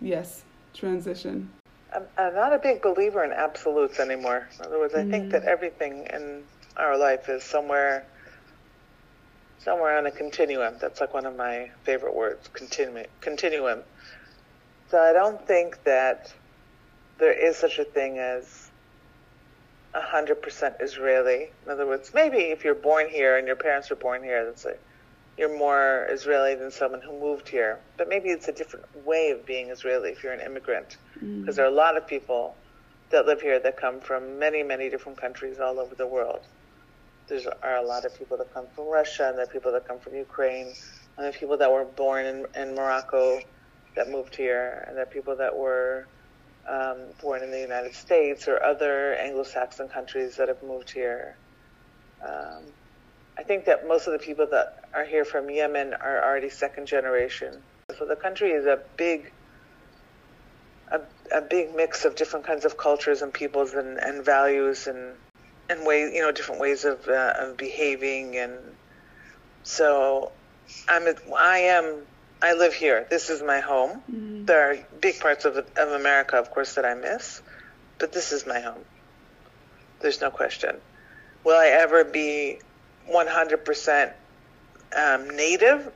yes, 0.00 0.42
transition. 0.74 1.50
I'm, 1.94 2.04
I'm 2.16 2.34
not 2.34 2.52
a 2.52 2.58
big 2.58 2.82
believer 2.82 3.24
in 3.24 3.32
absolutes 3.32 3.98
anymore. 4.00 4.48
In 4.58 4.66
other 4.66 4.78
words, 4.78 4.94
I 4.94 5.04
think 5.04 5.26
Mm. 5.26 5.30
that 5.32 5.44
everything 5.44 6.06
in 6.12 6.44
our 6.76 6.96
life 6.98 7.28
is 7.28 7.42
somewhere, 7.42 8.04
somewhere 9.58 9.96
on 9.98 10.06
a 10.06 10.10
continuum. 10.10 10.74
That's 10.80 11.00
like 11.00 11.14
one 11.14 11.26
of 11.26 11.36
my 11.36 11.70
favorite 11.84 12.14
words, 12.14 12.48
continu- 12.48 13.06
continuum. 13.20 13.82
So 14.90 14.98
I 14.98 15.12
don't 15.12 15.46
think 15.46 15.82
that 15.84 16.32
there 17.18 17.32
is 17.32 17.56
such 17.56 17.78
a 17.78 17.84
thing 17.84 18.18
as 18.18 18.70
100% 19.94 20.74
Israeli. 20.80 21.50
In 21.64 21.72
other 21.72 21.86
words, 21.86 22.12
maybe 22.14 22.38
if 22.38 22.64
you're 22.64 22.74
born 22.74 23.08
here 23.08 23.36
and 23.36 23.46
your 23.46 23.56
parents 23.56 23.90
were 23.90 23.96
born 23.96 24.22
here, 24.22 24.44
that's 24.44 24.64
a, 24.64 24.74
you're 25.38 25.56
more 25.56 26.06
Israeli 26.10 26.54
than 26.56 26.70
someone 26.70 27.00
who 27.00 27.18
moved 27.18 27.48
here. 27.48 27.78
But 27.96 28.08
maybe 28.08 28.28
it's 28.30 28.48
a 28.48 28.52
different 28.52 28.86
way 29.06 29.30
of 29.30 29.46
being 29.46 29.70
Israeli 29.70 30.10
if 30.10 30.22
you're 30.22 30.32
an 30.32 30.40
immigrant 30.40 30.96
Mm. 31.22 31.40
because 31.40 31.56
there 31.56 31.64
are 31.64 31.68
a 31.68 31.80
lot 31.86 31.96
of 31.96 32.06
people 32.06 32.54
that 33.10 33.26
live 33.26 33.40
here 33.40 33.58
that 33.58 33.76
come 33.76 34.00
from 34.00 34.38
many, 34.38 34.62
many 34.62 34.90
different 34.90 35.18
countries 35.20 35.58
all 35.58 35.78
over 35.80 35.94
the 35.94 36.06
world. 36.06 36.40
There 37.28 37.40
are 37.62 37.76
a 37.76 37.82
lot 37.82 38.04
of 38.04 38.16
people 38.18 38.36
that 38.38 38.52
come 38.52 38.66
from 38.74 38.86
Russia, 38.86 39.28
and 39.28 39.36
there 39.36 39.44
are 39.44 39.54
people 39.56 39.72
that 39.72 39.86
come 39.86 39.98
from 39.98 40.14
Ukraine, 40.14 40.66
and 40.66 41.18
there 41.18 41.28
are 41.28 41.32
people 41.32 41.56
that 41.58 41.70
were 41.70 41.84
born 41.84 42.26
in, 42.26 42.46
in 42.54 42.74
Morocco 42.74 43.40
that 43.96 44.08
moved 44.08 44.36
here, 44.36 44.84
and 44.86 44.96
there 44.96 45.04
are 45.04 45.06
people 45.06 45.36
that 45.36 45.56
were 45.56 46.06
um, 46.68 46.98
born 47.22 47.42
in 47.42 47.50
the 47.50 47.60
United 47.60 47.94
States 47.94 48.46
or 48.46 48.62
other 48.62 49.14
Anglo-Saxon 49.14 49.88
countries 49.88 50.36
that 50.36 50.48
have 50.48 50.62
moved 50.62 50.90
here. 50.90 51.36
Um, 52.26 52.62
I 53.38 53.44
think 53.44 53.66
that 53.66 53.86
most 53.86 54.08
of 54.08 54.12
the 54.12 54.18
people 54.18 54.48
that 54.48 54.84
are 54.92 55.04
here 55.04 55.24
from 55.24 55.48
Yemen 55.48 55.94
are 55.94 56.24
already 56.24 56.50
second 56.50 56.86
generation. 56.86 57.62
So 57.96 58.04
the 58.04 58.16
country 58.16 58.50
is 58.50 58.66
a 58.66 58.80
big, 58.96 59.32
a, 60.90 61.00
a 61.32 61.40
big 61.40 61.74
mix 61.76 62.04
of 62.04 62.16
different 62.16 62.44
kinds 62.44 62.64
of 62.64 62.76
cultures 62.76 63.22
and 63.22 63.32
peoples 63.32 63.74
and, 63.74 63.96
and 63.98 64.24
values 64.24 64.88
and 64.88 65.14
and 65.70 65.86
ways, 65.86 66.14
you 66.14 66.22
know, 66.22 66.32
different 66.32 66.60
ways 66.60 66.84
of 66.84 67.06
uh, 67.08 67.34
of 67.38 67.56
behaving. 67.56 68.36
And 68.36 68.54
so, 69.62 70.32
I'm 70.88 71.06
I 71.36 71.58
am 71.58 72.02
I 72.42 72.54
live 72.54 72.74
here. 72.74 73.06
This 73.08 73.30
is 73.30 73.40
my 73.40 73.60
home. 73.60 74.02
Mm-hmm. 74.10 74.46
There 74.46 74.72
are 74.72 74.78
big 75.00 75.20
parts 75.20 75.44
of 75.44 75.56
of 75.56 75.88
America, 75.92 76.36
of 76.36 76.50
course, 76.50 76.74
that 76.74 76.84
I 76.84 76.94
miss, 76.94 77.40
but 77.98 78.12
this 78.12 78.32
is 78.32 78.46
my 78.46 78.58
home. 78.58 78.84
There's 80.00 80.20
no 80.20 80.30
question. 80.30 80.76
Will 81.44 81.56
I 81.56 81.68
ever 81.68 82.02
be 82.04 82.58
100% 83.10 84.12
um, 84.96 85.30
native? 85.30 85.92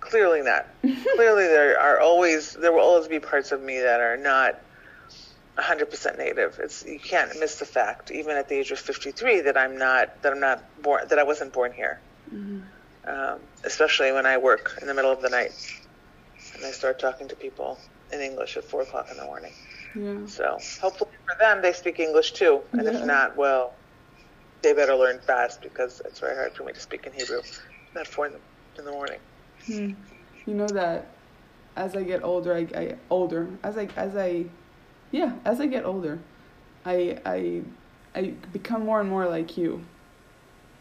Clearly 0.00 0.42
not. 0.42 0.66
Clearly, 0.80 1.46
there 1.46 1.78
are 1.80 2.00
always 2.00 2.52
there 2.54 2.72
will 2.72 2.80
always 2.80 3.08
be 3.08 3.18
parts 3.18 3.52
of 3.52 3.62
me 3.62 3.80
that 3.80 4.00
are 4.00 4.16
not 4.16 4.60
100% 5.58 6.18
native. 6.18 6.58
It's 6.62 6.84
you 6.84 6.98
can't 6.98 7.38
miss 7.40 7.58
the 7.58 7.64
fact, 7.64 8.10
even 8.10 8.36
at 8.36 8.48
the 8.48 8.56
age 8.56 8.70
of 8.70 8.78
53, 8.78 9.40
that 9.42 9.56
I'm 9.56 9.78
not 9.78 10.22
that 10.22 10.32
I'm 10.32 10.40
not 10.40 10.62
born 10.82 11.08
that 11.08 11.18
I 11.18 11.24
wasn't 11.24 11.52
born 11.52 11.72
here. 11.72 11.98
Mm-hmm. 12.32 12.60
Um, 13.08 13.38
especially 13.64 14.12
when 14.12 14.26
I 14.26 14.36
work 14.36 14.78
in 14.80 14.88
the 14.88 14.94
middle 14.94 15.12
of 15.12 15.22
the 15.22 15.28
night 15.28 15.52
and 16.54 16.64
I 16.64 16.72
start 16.72 16.98
talking 16.98 17.28
to 17.28 17.36
people 17.36 17.78
in 18.12 18.20
English 18.20 18.56
at 18.56 18.64
four 18.64 18.82
o'clock 18.82 19.08
in 19.10 19.16
the 19.16 19.24
morning. 19.24 19.52
Yeah. 19.94 20.26
So 20.26 20.58
hopefully 20.80 21.10
for 21.24 21.38
them, 21.38 21.62
they 21.62 21.72
speak 21.72 22.00
English 22.00 22.32
too, 22.32 22.60
and 22.72 22.84
yeah. 22.84 22.90
if 22.92 23.04
not, 23.04 23.36
well, 23.36 23.74
they 24.62 24.72
better 24.72 24.94
learn 24.94 25.20
fast 25.20 25.62
because 25.62 26.00
it's 26.04 26.20
very 26.20 26.36
hard 26.36 26.52
for 26.54 26.64
me 26.64 26.72
to 26.72 26.80
speak 26.80 27.06
in 27.06 27.12
Hebrew 27.12 27.40
at 27.94 28.06
four 28.06 28.26
in 28.26 28.32
the, 28.32 28.40
in 28.78 28.84
the 28.84 28.90
morning. 28.90 29.18
Hmm. 29.64 29.92
You 30.46 30.54
know 30.54 30.68
that 30.68 31.08
as 31.76 31.96
I 31.96 32.02
get 32.02 32.22
older, 32.22 32.54
I, 32.54 32.66
I 32.74 32.96
older 33.10 33.48
as 33.62 33.76
I 33.76 33.88
as 33.96 34.16
I 34.16 34.46
yeah 35.10 35.34
as 35.44 35.60
I 35.60 35.66
get 35.66 35.84
older, 35.84 36.18
I 36.84 37.18
I 37.24 37.62
I 38.14 38.22
become 38.52 38.84
more 38.84 39.00
and 39.00 39.08
more 39.08 39.28
like 39.28 39.56
you, 39.56 39.84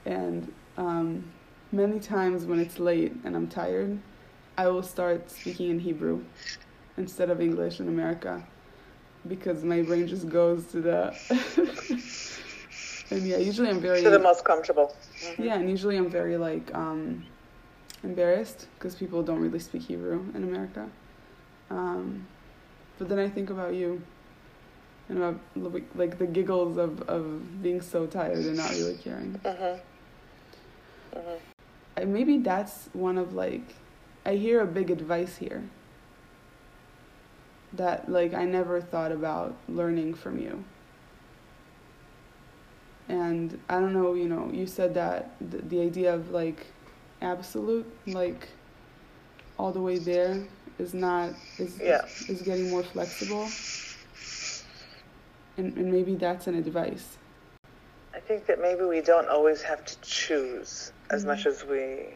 and 0.05 0.51
um, 0.77 1.32
many 1.72 2.00
times 2.00 2.46
when 2.46 2.60
it's 2.60 2.79
late 2.79 3.13
and 3.24 3.36
I'm 3.36 3.48
tired, 3.48 3.98
I 4.58 4.67
will 4.67 4.84
start 4.84 5.29
speaking 5.29 5.70
in 5.70 5.79
Hebrew 5.79 6.24
instead 6.98 7.29
of 7.29 7.41
English 7.41 7.79
in 7.79 7.88
America 7.88 8.46
because 9.27 9.63
my 9.63 9.82
brain 9.82 10.08
just 10.08 10.29
goes 10.29 10.65
to 10.67 10.82
the 10.82 11.15
and 13.12 13.27
yeah 13.27 13.38
usually 13.38 13.69
i'm 13.69 13.79
very 13.79 14.01
to 14.01 14.09
the 14.09 14.19
most 14.19 14.43
comfortable 14.43 14.95
mm-hmm. 15.19 15.43
yeah 15.43 15.55
and 15.55 15.69
usually 15.69 15.97
i'm 15.97 16.09
very 16.09 16.38
like 16.38 16.74
um 16.74 17.24
embarrassed 18.03 18.67
because 18.75 18.95
people 18.95 19.24
don't 19.24 19.39
really 19.39 19.59
speak 19.59 19.81
hebrew 19.81 20.25
in 20.33 20.43
america 20.43 20.89
um 21.69 22.25
but 22.97 23.09
then 23.09 23.19
i 23.19 23.29
think 23.29 23.50
about 23.50 23.74
you 23.74 24.01
and 25.09 25.17
about 25.17 25.39
like 25.95 26.17
the 26.17 26.25
giggles 26.25 26.77
of 26.77 27.01
of 27.03 27.62
being 27.62 27.81
so 27.81 28.05
tired 28.05 28.38
and 28.38 28.57
not 28.57 28.69
really 28.71 28.95
caring 28.95 29.39
mm-hmm. 29.43 29.79
Mm-hmm. 31.17 32.13
maybe 32.13 32.38
that's 32.39 32.89
one 32.93 33.17
of 33.17 33.33
like 33.33 33.75
i 34.25 34.33
hear 34.33 34.62
a 34.62 34.67
big 34.67 34.89
advice 34.89 35.38
here 35.38 35.63
that 37.77 38.09
like 38.09 38.33
I 38.33 38.45
never 38.45 38.81
thought 38.81 39.12
about 39.12 39.55
learning 39.67 40.13
from 40.13 40.39
you. 40.39 40.63
And 43.07 43.59
I 43.70 43.79
don't 43.79 43.94
know, 43.94 44.13
you 44.15 44.27
know, 44.27 44.50
you 44.51 44.65
said 44.65 44.94
that 44.96 45.35
the, 45.39 45.57
the 45.57 45.81
idea 45.81 46.13
of 46.13 46.31
like 46.31 46.65
absolute, 47.22 47.85
like 48.07 48.48
all 49.57 49.72
the 49.72 49.81
way 49.81 50.00
there 50.00 50.44
is 50.79 50.94
not 50.94 51.29
is 51.57 51.79
yeah. 51.79 52.05
is, 52.27 52.41
getting 52.41 52.70
more 52.70 52.83
flexible. 52.83 53.48
And 55.57 55.75
and 55.77 55.91
maybe 55.91 56.15
that's 56.15 56.48
an 56.48 56.55
advice. 56.55 57.18
I 58.13 58.20
think 58.20 58.46
that 58.48 58.59
maybe 58.61 58.83
we 58.83 59.01
don't 59.01 59.27
always 59.29 59.61
have 59.61 59.85
to 59.85 60.01
choose 60.01 60.91
as 61.09 61.22
mm-hmm. 61.22 61.29
much 61.31 61.46
as 61.46 61.63
we 61.63 62.07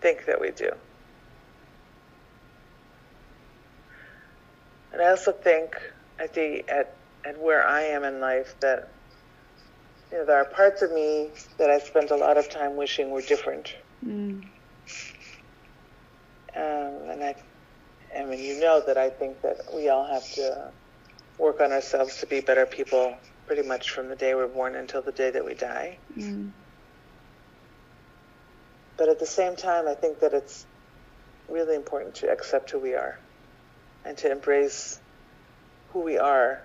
think 0.00 0.26
that 0.26 0.40
we 0.40 0.50
do. 0.50 0.70
And 4.92 5.02
I 5.02 5.10
also 5.10 5.32
think 5.32 5.74
at 6.18 6.34
the 6.34 6.64
at 6.68 6.94
at 7.24 7.40
where 7.40 7.66
I 7.66 7.82
am 7.82 8.04
in 8.04 8.20
life 8.20 8.54
that 8.60 8.88
you 10.14 10.20
know 10.20 10.26
there 10.26 10.36
are 10.36 10.44
parts 10.44 10.80
of 10.80 10.92
me 10.92 11.28
that 11.58 11.70
I 11.70 11.80
spent 11.80 12.12
a 12.12 12.16
lot 12.16 12.36
of 12.36 12.48
time 12.48 12.76
wishing 12.76 13.10
were 13.10 13.20
different. 13.20 13.74
Mm. 14.06 14.44
Um, 16.54 17.10
and 17.10 17.24
I, 17.24 17.34
I 18.16 18.24
mean, 18.24 18.38
you 18.38 18.60
know 18.60 18.80
that 18.86 18.96
I 18.96 19.10
think 19.10 19.42
that 19.42 19.74
we 19.74 19.88
all 19.88 20.06
have 20.06 20.24
to 20.34 20.70
work 21.36 21.60
on 21.60 21.72
ourselves 21.72 22.18
to 22.18 22.26
be 22.26 22.40
better 22.40 22.64
people, 22.64 23.16
pretty 23.48 23.66
much 23.66 23.90
from 23.90 24.08
the 24.08 24.14
day 24.14 24.36
we're 24.36 24.46
born 24.46 24.76
until 24.76 25.02
the 25.02 25.10
day 25.10 25.32
that 25.32 25.44
we 25.44 25.54
die. 25.54 25.98
Mm. 26.16 26.52
But 28.96 29.08
at 29.08 29.18
the 29.18 29.26
same 29.26 29.56
time, 29.56 29.88
I 29.88 29.94
think 29.94 30.20
that 30.20 30.32
it's 30.32 30.64
really 31.48 31.74
important 31.74 32.14
to 32.16 32.30
accept 32.30 32.70
who 32.70 32.78
we 32.78 32.94
are 32.94 33.18
and 34.04 34.16
to 34.18 34.30
embrace 34.30 35.00
who 35.88 36.02
we 36.02 36.18
are 36.18 36.62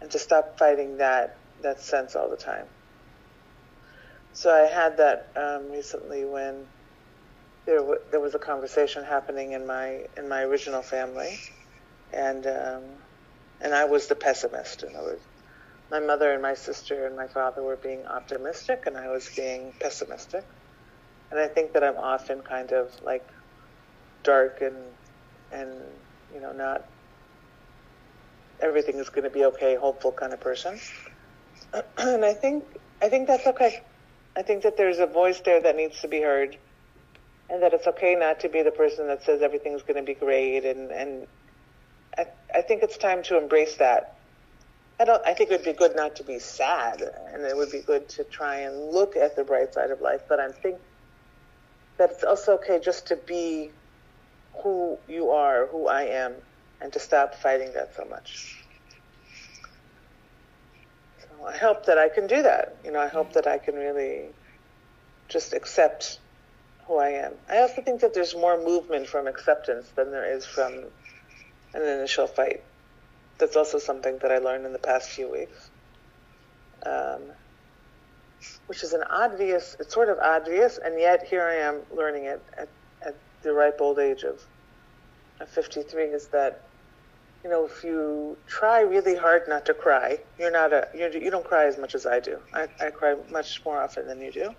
and 0.00 0.08
to 0.12 0.20
stop 0.20 0.56
fighting 0.56 0.98
that 0.98 1.36
that 1.64 1.80
sense 1.82 2.16
all 2.16 2.30
the 2.30 2.38
time. 2.38 2.66
So 4.34 4.50
I 4.54 4.68
had 4.68 4.98
that 4.98 5.26
um, 5.36 5.70
recently 5.70 6.24
when 6.26 6.66
there 7.66 7.78
w- 7.78 8.00
there 8.12 8.20
was 8.20 8.34
a 8.34 8.40
conversation 8.40 9.04
happening 9.04 9.52
in 9.52 9.66
my 9.66 10.04
in 10.16 10.28
my 10.28 10.42
original 10.42 10.82
family, 10.82 11.38
and 12.12 12.46
um, 12.46 12.84
and 13.60 13.74
I 13.74 13.86
was 13.86 14.08
the 14.08 14.16
pessimist, 14.16 14.84
and 14.84 14.96
I 14.96 15.00
was 15.00 15.20
my 15.90 16.00
mother 16.00 16.32
and 16.32 16.42
my 16.42 16.54
sister 16.54 17.06
and 17.06 17.16
my 17.16 17.28
father 17.28 17.62
were 17.62 17.78
being 17.82 18.04
optimistic, 18.06 18.80
and 18.86 18.96
I 18.96 19.08
was 19.08 19.30
being 19.36 19.72
pessimistic, 19.82 20.44
and 21.30 21.40
I 21.40 21.48
think 21.48 21.74
that 21.74 21.84
I'm 21.84 21.98
often 21.98 22.42
kind 22.48 22.72
of 22.72 22.88
like 23.02 23.22
dark 24.24 24.58
and 24.62 24.94
and 25.52 25.70
you 26.32 26.40
know 26.40 26.52
not 26.52 26.82
everything 28.62 28.98
is 28.98 29.10
going 29.10 29.24
to 29.24 29.30
be 29.30 29.44
okay, 29.46 29.76
hopeful 29.80 30.12
kind 30.18 30.32
of 30.32 30.40
person. 30.40 30.78
and 31.98 32.24
I 32.24 32.34
think 32.34 32.64
I 33.02 33.08
think 33.08 33.26
that's 33.26 33.46
okay. 33.46 33.82
I 34.36 34.42
think 34.42 34.62
that 34.62 34.76
there's 34.76 34.98
a 34.98 35.06
voice 35.06 35.40
there 35.40 35.60
that 35.60 35.76
needs 35.76 36.00
to 36.00 36.08
be 36.08 36.20
heard, 36.20 36.56
and 37.50 37.62
that 37.62 37.72
it's 37.72 37.86
okay 37.86 38.14
not 38.14 38.40
to 38.40 38.48
be 38.48 38.62
the 38.62 38.70
person 38.70 39.06
that 39.08 39.22
says 39.22 39.42
everything's 39.42 39.82
going 39.82 39.96
to 39.96 40.02
be 40.02 40.14
great. 40.14 40.64
And 40.64 40.90
and 40.90 41.26
I, 42.16 42.26
I 42.54 42.62
think 42.62 42.82
it's 42.82 42.96
time 42.96 43.22
to 43.24 43.38
embrace 43.38 43.76
that. 43.76 44.16
I 44.98 45.04
don't. 45.04 45.24
I 45.26 45.34
think 45.34 45.50
it 45.50 45.58
would 45.58 45.64
be 45.64 45.72
good 45.72 45.96
not 45.96 46.16
to 46.16 46.24
be 46.24 46.38
sad, 46.38 47.02
and 47.32 47.42
it 47.42 47.56
would 47.56 47.70
be 47.70 47.80
good 47.80 48.08
to 48.10 48.24
try 48.24 48.60
and 48.60 48.92
look 48.92 49.16
at 49.16 49.36
the 49.36 49.44
bright 49.44 49.74
side 49.74 49.90
of 49.90 50.00
life. 50.00 50.22
But 50.28 50.40
I 50.40 50.50
think 50.50 50.78
that 51.98 52.10
it's 52.10 52.24
also 52.24 52.54
okay 52.54 52.80
just 52.80 53.06
to 53.08 53.16
be 53.16 53.70
who 54.62 54.98
you 55.08 55.30
are, 55.30 55.66
who 55.66 55.88
I 55.88 56.02
am, 56.02 56.34
and 56.80 56.92
to 56.92 57.00
stop 57.00 57.34
fighting 57.34 57.72
that 57.74 57.94
so 57.96 58.04
much. 58.04 58.63
I 61.46 61.56
hope 61.56 61.86
that 61.86 61.98
I 61.98 62.08
can 62.08 62.26
do 62.26 62.42
that. 62.42 62.76
You 62.84 62.92
know, 62.92 63.00
I 63.00 63.08
hope 63.08 63.32
that 63.34 63.46
I 63.46 63.58
can 63.58 63.74
really 63.74 64.26
just 65.28 65.52
accept 65.52 66.18
who 66.86 66.96
I 66.98 67.10
am. 67.10 67.32
I 67.48 67.58
also 67.58 67.82
think 67.82 68.00
that 68.00 68.14
there's 68.14 68.34
more 68.34 68.62
movement 68.62 69.06
from 69.06 69.26
acceptance 69.26 69.88
than 69.96 70.10
there 70.10 70.30
is 70.30 70.44
from 70.44 70.84
an 71.74 71.82
initial 71.82 72.26
fight. 72.26 72.62
That's 73.38 73.56
also 73.56 73.78
something 73.78 74.18
that 74.18 74.30
I 74.30 74.38
learned 74.38 74.66
in 74.66 74.72
the 74.72 74.78
past 74.78 75.10
few 75.10 75.30
weeks. 75.30 75.70
Um, 76.86 77.22
which 78.66 78.82
is 78.82 78.92
an 78.92 79.02
obvious, 79.10 79.76
it's 79.80 79.94
sort 79.94 80.08
of 80.08 80.18
obvious, 80.18 80.78
and 80.78 80.98
yet 80.98 81.26
here 81.26 81.44
I 81.44 81.54
am 81.54 81.80
learning 81.94 82.24
it 82.24 82.42
at, 82.56 82.68
at 83.02 83.14
the 83.42 83.52
ripe 83.52 83.80
old 83.80 83.98
age 83.98 84.22
of, 84.22 84.42
of 85.40 85.48
53 85.48 86.04
is 86.04 86.26
that, 86.28 86.60
you 87.44 87.50
know, 87.50 87.66
if 87.66 87.84
you 87.84 88.38
try 88.46 88.80
really 88.80 89.14
hard 89.14 89.42
not 89.46 89.66
to 89.66 89.74
cry, 89.74 90.18
you're 90.38 90.50
not 90.50 90.72
a, 90.72 90.88
you're, 90.94 91.10
you 91.10 91.30
don't 91.30 91.44
cry 91.44 91.66
as 91.66 91.76
much 91.76 91.94
as 91.94 92.06
I 92.06 92.18
do. 92.18 92.38
I, 92.54 92.68
I 92.80 92.90
cry 92.90 93.16
much 93.30 93.62
more 93.66 93.80
often 93.80 94.06
than 94.08 94.20
you 94.22 94.32
do. 94.32 94.54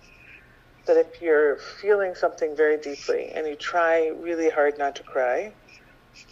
That 0.86 0.96
if 0.96 1.20
you're 1.20 1.56
feeling 1.56 2.14
something 2.14 2.54
very 2.54 2.76
deeply 2.78 3.30
and 3.34 3.44
you 3.44 3.56
try 3.56 4.08
really 4.08 4.48
hard 4.48 4.78
not 4.78 4.94
to 4.96 5.02
cry, 5.02 5.52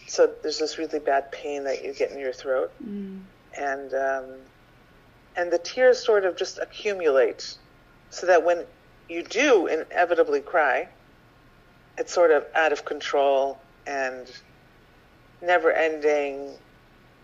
so 0.07 0.33
there's 0.43 0.61
this 0.61 0.79
really 0.79 1.01
bad 1.01 1.33
pain 1.33 1.65
that 1.65 1.85
you 1.85 1.93
get 1.93 2.13
in 2.13 2.21
your 2.21 2.33
throat, 2.33 2.71
mm. 2.83 3.21
and 3.59 3.93
um, 3.93 4.25
and 5.37 5.53
the 5.53 5.59
tears 5.59 5.99
sort 6.03 6.25
of 6.25 6.37
just 6.37 6.59
accumulate, 6.59 7.59
so 8.11 8.27
that 8.27 8.45
when 8.45 8.65
you 9.09 9.25
do 9.25 9.67
inevitably 9.67 10.41
cry, 10.41 10.89
it's 11.99 12.15
sort 12.15 12.31
of 12.31 12.47
out 12.55 12.73
of 12.73 12.85
control 12.85 13.59
and 13.87 14.31
never 15.45 15.73
ending 15.73 16.51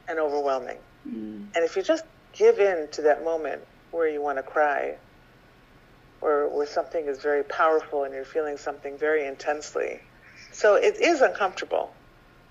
and 0.09 0.19
overwhelming. 0.19 0.79
Mm. 1.09 1.47
And 1.55 1.65
if 1.65 1.77
you 1.77 1.83
just 1.83 2.05
give 2.33 2.59
in 2.59 2.89
to 2.93 3.03
that 3.03 3.25
moment 3.25 3.63
where 3.91 4.09
you 4.09 4.23
want 4.23 4.39
to 4.39 4.43
cry 4.43 4.97
or 6.21 6.49
where 6.49 6.67
something 6.67 7.07
is 7.07 7.21
very 7.21 7.43
powerful 7.45 8.05
and 8.05 8.15
you're 8.15 8.25
feeling 8.25 8.57
something 8.57 8.97
very 8.99 9.27
intensely. 9.27 10.01
So 10.53 10.75
it 10.75 11.01
is 11.01 11.23
uncomfortable, 11.23 11.93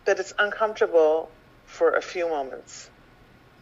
but 0.06 0.20
it's 0.20 0.34
uncomfortable 0.40 1.30
for 1.66 1.92
a 1.92 2.02
few 2.02 2.28
moments. 2.28 2.90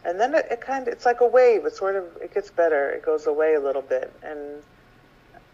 And 0.06 0.20
then 0.20 0.34
it, 0.34 0.48
it 0.50 0.62
kind 0.62 0.88
of, 0.88 0.94
it's 0.94 1.06
like 1.06 1.20
a 1.22 1.28
wave. 1.28 1.66
It 1.66 1.76
sort 1.76 1.96
of, 1.96 2.06
it 2.22 2.34
gets 2.34 2.50
better. 2.50 2.90
It 2.92 3.04
goes 3.04 3.28
away 3.28 3.56
a 3.56 3.60
little 3.60 3.82
bit. 3.82 4.14
And 4.24 4.64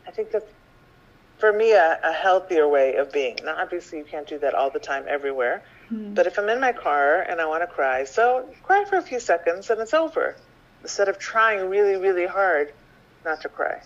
I 0.07 0.11
think 0.11 0.31
that's, 0.31 0.45
for 1.39 1.51
me, 1.51 1.71
a, 1.71 1.99
a 2.03 2.13
healthier 2.13 2.67
way 2.67 2.95
of 2.95 3.11
being. 3.11 3.39
Now, 3.43 3.55
obviously, 3.57 3.97
you 3.97 4.05
can't 4.05 4.27
do 4.27 4.37
that 4.39 4.53
all 4.53 4.69
the 4.69 4.79
time 4.79 5.05
everywhere. 5.07 5.63
Mm-hmm. 5.91 6.13
But 6.13 6.27
if 6.27 6.37
I'm 6.37 6.49
in 6.49 6.59
my 6.59 6.71
car 6.71 7.21
and 7.21 7.41
I 7.41 7.45
want 7.45 7.63
to 7.63 7.67
cry, 7.67 8.03
so 8.05 8.49
cry 8.63 8.85
for 8.85 8.97
a 8.97 9.01
few 9.01 9.19
seconds 9.19 9.69
and 9.69 9.79
it's 9.81 9.93
over. 9.93 10.35
Instead 10.81 11.07
of 11.07 11.17
trying 11.17 11.69
really, 11.69 11.95
really 11.95 12.25
hard 12.25 12.73
not 13.23 13.41
to 13.41 13.49
cry. 13.49 13.81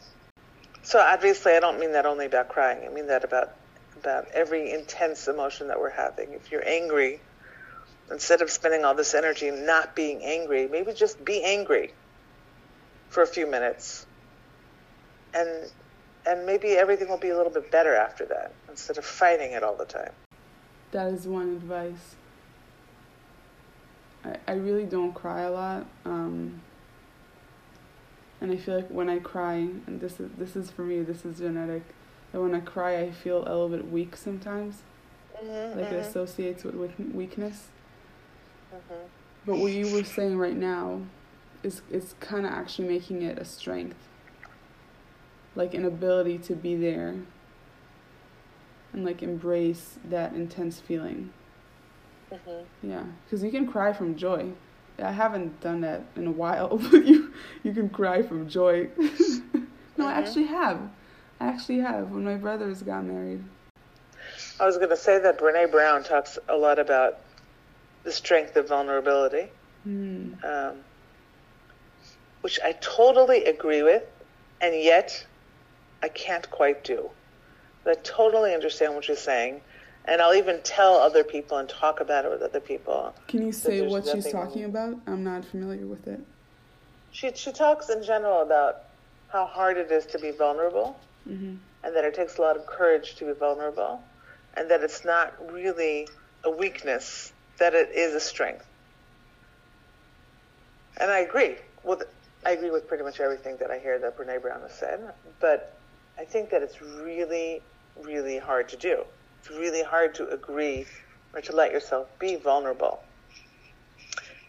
So 0.84 1.00
obviously, 1.00 1.54
I 1.54 1.60
don't 1.60 1.80
mean 1.80 1.92
that 1.92 2.06
only 2.06 2.26
about 2.26 2.50
crying. 2.50 2.86
I 2.86 2.90
mean 2.94 3.08
that 3.08 3.24
about 3.24 3.54
about 4.00 4.28
every 4.34 4.72
intense 4.72 5.28
emotion 5.28 5.68
that 5.68 5.80
we're 5.80 5.90
having. 5.90 6.34
If 6.34 6.52
you're 6.52 6.68
angry, 6.68 7.20
instead 8.12 8.42
of 8.42 8.50
spending 8.50 8.86
all 8.86 8.96
this 8.96 9.14
energy 9.14 9.52
not 9.52 9.96
being 9.96 10.24
angry, 10.24 10.68
maybe 10.68 10.94
just 10.94 11.24
be 11.26 11.44
angry 11.44 11.94
for 13.10 13.22
a 13.24 13.28
few 13.28 13.48
minutes, 13.48 14.06
and 15.34 15.50
and 16.26 16.46
maybe 16.46 16.70
everything 16.70 17.10
will 17.10 17.18
be 17.18 17.30
a 17.30 17.38
little 17.38 17.52
bit 17.52 17.72
better 17.72 17.96
after 17.96 18.26
that 18.26 18.54
instead 18.70 18.98
of 18.98 19.06
fighting 19.06 19.52
it 19.52 19.64
all 19.64 19.76
the 19.76 19.86
time. 19.86 20.12
That 20.92 21.08
is 21.08 21.28
one 21.28 21.50
advice. 21.50 22.16
I, 24.24 24.38
I 24.48 24.54
really 24.54 24.86
don't 24.86 25.14
cry 25.14 25.42
a 25.42 25.52
lot. 25.52 25.86
Um, 26.06 26.62
and 28.40 28.52
I 28.52 28.58
feel 28.58 28.76
like 28.76 28.90
when 28.90 29.10
I 29.10 29.20
cry, 29.20 29.56
and 29.56 30.00
this 30.00 30.20
is 30.20 30.30
this 30.38 30.56
is 30.56 30.70
for 30.70 30.84
me, 30.84 31.02
this 31.02 31.26
is 31.26 31.40
genetic. 31.40 31.84
That 32.32 32.42
when 32.42 32.54
I 32.54 32.60
cry, 32.60 33.00
I 33.00 33.12
feel 33.12 33.40
a 33.40 33.50
little 33.50 33.70
bit 33.70 33.92
weak 33.92 34.16
sometimes. 34.16 34.84
Mm-hmm, 35.36 35.80
like 35.80 35.92
it 35.92 35.94
mm-hmm. 35.94 36.10
associates 36.10 36.64
with, 36.64 36.76
with 36.76 37.00
weakness. 37.14 37.68
Mm-hmm. 38.74 39.06
But 39.46 39.58
what 39.58 39.72
you 39.72 39.92
were 39.94 40.04
saying 40.04 40.38
right 40.38 40.56
now 40.56 41.02
is 41.64 41.82
is 41.92 42.16
kind 42.20 42.46
of 42.46 42.52
actually 42.52 42.88
making 42.88 43.22
it 43.24 43.38
a 43.38 43.46
strength. 43.46 44.08
Like 45.56 45.74
an 45.74 45.86
ability 45.86 46.38
to 46.40 46.56
be 46.56 46.76
there 46.76 47.16
and 48.94 49.06
like 49.06 49.24
embrace 49.24 50.00
that 50.10 50.34
intense 50.34 50.80
feeling. 50.80 51.32
Mm-hmm. 52.32 52.90
Yeah, 52.90 53.04
because 53.26 53.44
you 53.44 53.52
can 53.52 53.68
cry 53.68 53.94
from 53.94 54.16
joy. 54.16 54.52
I 55.02 55.12
haven't 55.12 55.60
done 55.62 55.82
that 55.82 56.04
in 56.16 56.28
a 56.28 56.32
while, 56.32 56.78
but 56.92 57.06
you 57.06 57.34
you 57.64 57.74
can 57.74 57.90
cry 57.90 58.22
from 58.22 58.50
joy. 58.50 58.90
no, 58.98 59.06
mm-hmm. 59.06 60.02
I 60.02 60.14
actually 60.14 60.46
have. 60.46 60.80
I 61.40 61.48
actually 61.48 61.80
have 61.80 62.12
when 62.12 62.24
my 62.24 62.36
brothers 62.36 62.82
got 62.82 63.06
married. 63.06 63.44
I 64.60 64.66
was 64.66 64.78
going 64.78 64.90
to 64.90 64.98
say 64.98 65.20
that 65.20 65.40
Brene 65.40 65.72
Brown 65.72 66.04
talks 66.04 66.40
a 66.50 66.56
lot 66.56 66.80
about 66.80 67.20
the 68.04 68.12
strength 68.12 68.56
of 68.56 68.68
vulnerability, 68.68 69.52
mm. 69.88 70.44
um, 70.44 70.78
which 72.42 72.60
I 72.64 72.72
totally 72.82 73.46
agree 73.46 73.84
with, 73.84 74.04
and 74.60 74.74
yet 74.76 75.26
I 76.02 76.08
can't 76.08 76.50
quite 76.50 76.84
do. 76.84 77.10
But 77.88 78.00
I 78.00 78.02
totally 78.02 78.54
understand 78.54 78.96
what 78.96 79.08
you're 79.08 79.16
saying, 79.16 79.62
and 80.04 80.22
I'll 80.22 80.34
even 80.34 80.60
tell 80.64 80.96
other 80.96 81.24
people 81.24 81.58
and 81.58 81.70
talk 81.70 82.02
about 82.02 82.26
it 82.26 82.32
with 82.32 82.42
other 82.42 82.60
people. 82.60 83.16
Can 83.30 83.46
you 83.46 83.54
say 83.54 83.88
what 83.88 84.06
she's 84.06 84.30
talking 84.30 84.66
about? 84.66 85.00
I'm 85.08 85.24
not 85.24 85.46
familiar 85.46 85.86
with 85.86 86.06
it. 86.06 86.20
She 87.14 87.32
she 87.34 87.54
talks 87.54 87.88
in 87.88 88.04
general 88.04 88.42
about 88.42 88.84
how 89.30 89.46
hard 89.46 89.78
it 89.78 89.90
is 89.90 90.06
to 90.08 90.20
be 90.20 90.32
vulnerable, 90.32 91.00
mm-hmm. 91.26 91.56
and 91.86 91.96
that 91.96 92.04
it 92.04 92.14
takes 92.14 92.38
a 92.40 92.42
lot 92.42 92.58
of 92.58 92.66
courage 92.66 93.16
to 93.16 93.26
be 93.26 93.32
vulnerable, 93.32 94.04
and 94.58 94.70
that 94.70 94.84
it's 94.84 95.06
not 95.06 95.34
really 95.50 96.10
a 96.44 96.52
weakness, 96.52 97.32
that 97.58 97.74
it 97.74 97.92
is 97.96 98.14
a 98.14 98.20
strength. 98.20 98.68
And 101.00 101.10
I 101.10 101.20
agree. 101.20 101.56
Well, 101.84 102.02
I 102.46 102.52
agree 102.52 102.70
with 102.70 102.86
pretty 102.86 103.06
much 103.06 103.22
everything 103.22 103.56
that 103.62 103.72
I 103.72 103.80
hear 103.80 103.98
that 103.98 104.18
Brene 104.18 104.42
Brown 104.42 104.60
has 104.60 104.74
said, 104.74 105.14
but 105.40 105.74
I 106.20 106.26
think 106.26 106.50
that 106.50 106.64
it's 106.64 106.82
really, 106.82 107.62
really 108.04 108.38
hard 108.38 108.70
to 108.70 108.78
do 108.78 109.04
it's 109.48 109.58
really 109.58 109.84
hard 109.84 110.16
to 110.16 110.30
agree 110.30 110.86
or 111.34 111.42
to 111.42 111.56
let 111.56 111.72
yourself 111.72 112.08
be 112.20 112.36
vulnerable. 112.36 113.00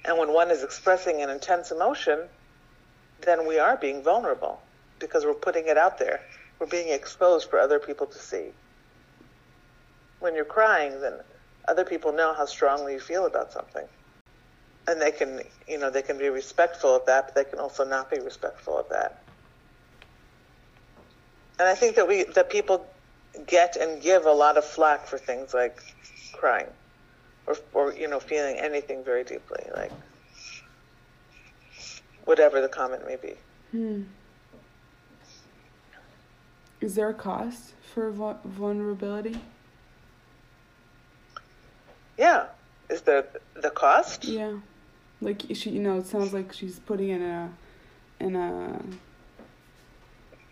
And 0.04 0.18
when 0.18 0.32
one 0.32 0.50
is 0.50 0.62
expressing 0.62 1.22
an 1.22 1.30
intense 1.30 1.70
emotion, 1.70 2.20
then 3.22 3.46
we 3.46 3.58
are 3.58 3.76
being 3.76 4.02
vulnerable 4.02 4.60
because 4.98 5.24
we're 5.24 5.34
putting 5.34 5.68
it 5.68 5.76
out 5.76 5.98
there. 5.98 6.20
We're 6.58 6.66
being 6.66 6.88
exposed 6.88 7.50
for 7.50 7.58
other 7.58 7.78
people 7.78 8.06
to 8.06 8.18
see. 8.18 8.46
When 10.20 10.34
you're 10.34 10.44
crying, 10.44 11.00
then 11.00 11.14
other 11.68 11.84
people 11.84 12.12
know 12.12 12.34
how 12.34 12.46
strongly 12.46 12.94
you 12.94 13.00
feel 13.00 13.26
about 13.26 13.52
something. 13.52 13.84
And 14.88 15.00
they 15.00 15.10
can, 15.12 15.42
you 15.68 15.78
know, 15.78 15.90
they 15.90 16.02
can 16.02 16.18
be 16.18 16.28
respectful 16.28 16.96
of 16.96 17.06
that, 17.06 17.26
but 17.26 17.34
they 17.34 17.48
can 17.48 17.58
also 17.60 17.84
not 17.84 18.10
be 18.10 18.18
respectful 18.18 18.78
of 18.78 18.88
that. 18.88 19.22
And 21.58 21.68
I 21.68 21.74
think 21.74 21.96
that 21.96 22.08
we, 22.08 22.24
that 22.34 22.50
people 22.50 22.86
get 23.46 23.76
and 23.76 24.02
give 24.02 24.26
a 24.26 24.32
lot 24.32 24.56
of 24.56 24.64
flack 24.64 25.06
for 25.06 25.18
things 25.18 25.54
like 25.54 25.80
crying 26.32 26.66
or, 27.46 27.56
or 27.72 27.92
you 27.94 28.08
know, 28.08 28.20
feeling 28.20 28.56
anything 28.56 29.02
very 29.02 29.24
deeply, 29.24 29.64
like 29.74 29.92
whatever 32.24 32.60
the 32.60 32.68
comment 32.68 33.06
may 33.06 33.16
be. 33.16 33.34
Hmm. 33.70 34.02
Is 36.80 36.94
there 36.94 37.08
a 37.08 37.14
cost 37.14 37.72
for 37.94 38.10
vulnerability? 38.10 39.40
Yeah. 42.18 42.46
Is 42.88 43.02
there 43.02 43.26
the 43.54 43.70
cost? 43.70 44.24
Yeah. 44.24 44.58
Like 45.20 45.42
she, 45.54 45.70
you 45.70 45.80
know, 45.80 45.98
it 45.98 46.06
sounds 46.06 46.32
like 46.32 46.52
she's 46.52 46.78
putting 46.78 47.08
in 47.08 47.22
a, 47.22 47.50
in 48.20 48.36
a, 48.36 48.80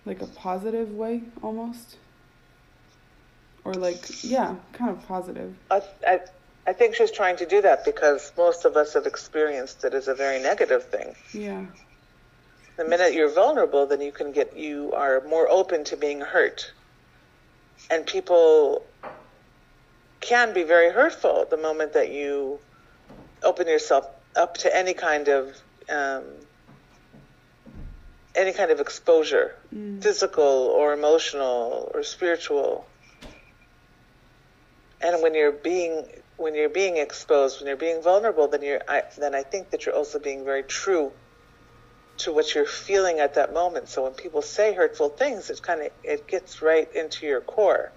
like 0.04 0.22
a 0.22 0.26
positive 0.26 0.92
way 0.92 1.22
almost 1.42 1.96
or 3.66 3.74
like 3.74 4.24
yeah 4.24 4.54
kind 4.72 4.90
of 4.90 5.06
positive. 5.08 5.54
I, 5.70 5.82
I, 6.06 6.20
I 6.68 6.72
think 6.72 6.94
she's 6.94 7.10
trying 7.10 7.36
to 7.38 7.46
do 7.46 7.60
that 7.62 7.84
because 7.84 8.32
most 8.36 8.64
of 8.64 8.76
us 8.76 8.94
have 8.94 9.06
experienced 9.06 9.84
it 9.84 9.92
as 9.92 10.08
a 10.08 10.14
very 10.14 10.40
negative 10.40 10.84
thing. 10.84 11.14
Yeah. 11.34 11.66
The 12.76 12.84
minute 12.84 13.12
you're 13.12 13.32
vulnerable 13.34 13.86
then 13.86 14.00
you 14.00 14.12
can 14.12 14.32
get 14.32 14.56
you 14.56 14.92
are 14.92 15.22
more 15.28 15.48
open 15.48 15.84
to 15.84 15.96
being 15.96 16.20
hurt. 16.20 16.72
And 17.90 18.06
people 18.06 18.84
can 20.20 20.54
be 20.54 20.62
very 20.62 20.90
hurtful 20.90 21.46
the 21.50 21.56
moment 21.56 21.92
that 21.94 22.12
you 22.12 22.58
open 23.42 23.66
yourself 23.66 24.06
up 24.36 24.56
to 24.58 24.76
any 24.76 24.94
kind 24.94 25.28
of 25.28 25.56
um, 25.88 26.24
any 28.34 28.52
kind 28.52 28.70
of 28.70 28.80
exposure, 28.80 29.54
mm. 29.74 30.02
physical 30.02 30.44
or 30.78 30.92
emotional 30.92 31.90
or 31.94 32.02
spiritual 32.02 32.86
and 35.00 35.22
when 35.22 35.34
you're 35.34 35.52
being 35.52 36.06
when 36.36 36.54
you're 36.54 36.68
being 36.68 36.96
exposed, 36.98 37.60
when 37.60 37.68
you're 37.68 37.76
being 37.76 38.02
vulnerable, 38.02 38.48
then 38.48 38.62
you're 38.62 38.80
I, 38.88 39.02
then 39.18 39.34
I 39.34 39.42
think 39.42 39.70
that 39.70 39.86
you're 39.86 39.94
also 39.94 40.18
being 40.18 40.44
very 40.44 40.62
true 40.62 41.12
to 42.18 42.32
what 42.32 42.54
you're 42.54 42.66
feeling 42.66 43.18
at 43.18 43.34
that 43.34 43.52
moment. 43.52 43.88
So 43.88 44.04
when 44.04 44.12
people 44.12 44.42
say 44.42 44.74
hurtful 44.74 45.10
things, 45.10 45.50
it 45.50 45.62
kind 45.62 45.82
of 45.82 45.90
it 46.02 46.28
gets 46.28 46.62
right 46.62 46.88
into 46.94 47.26
your 47.26 47.40
core, 47.40 47.92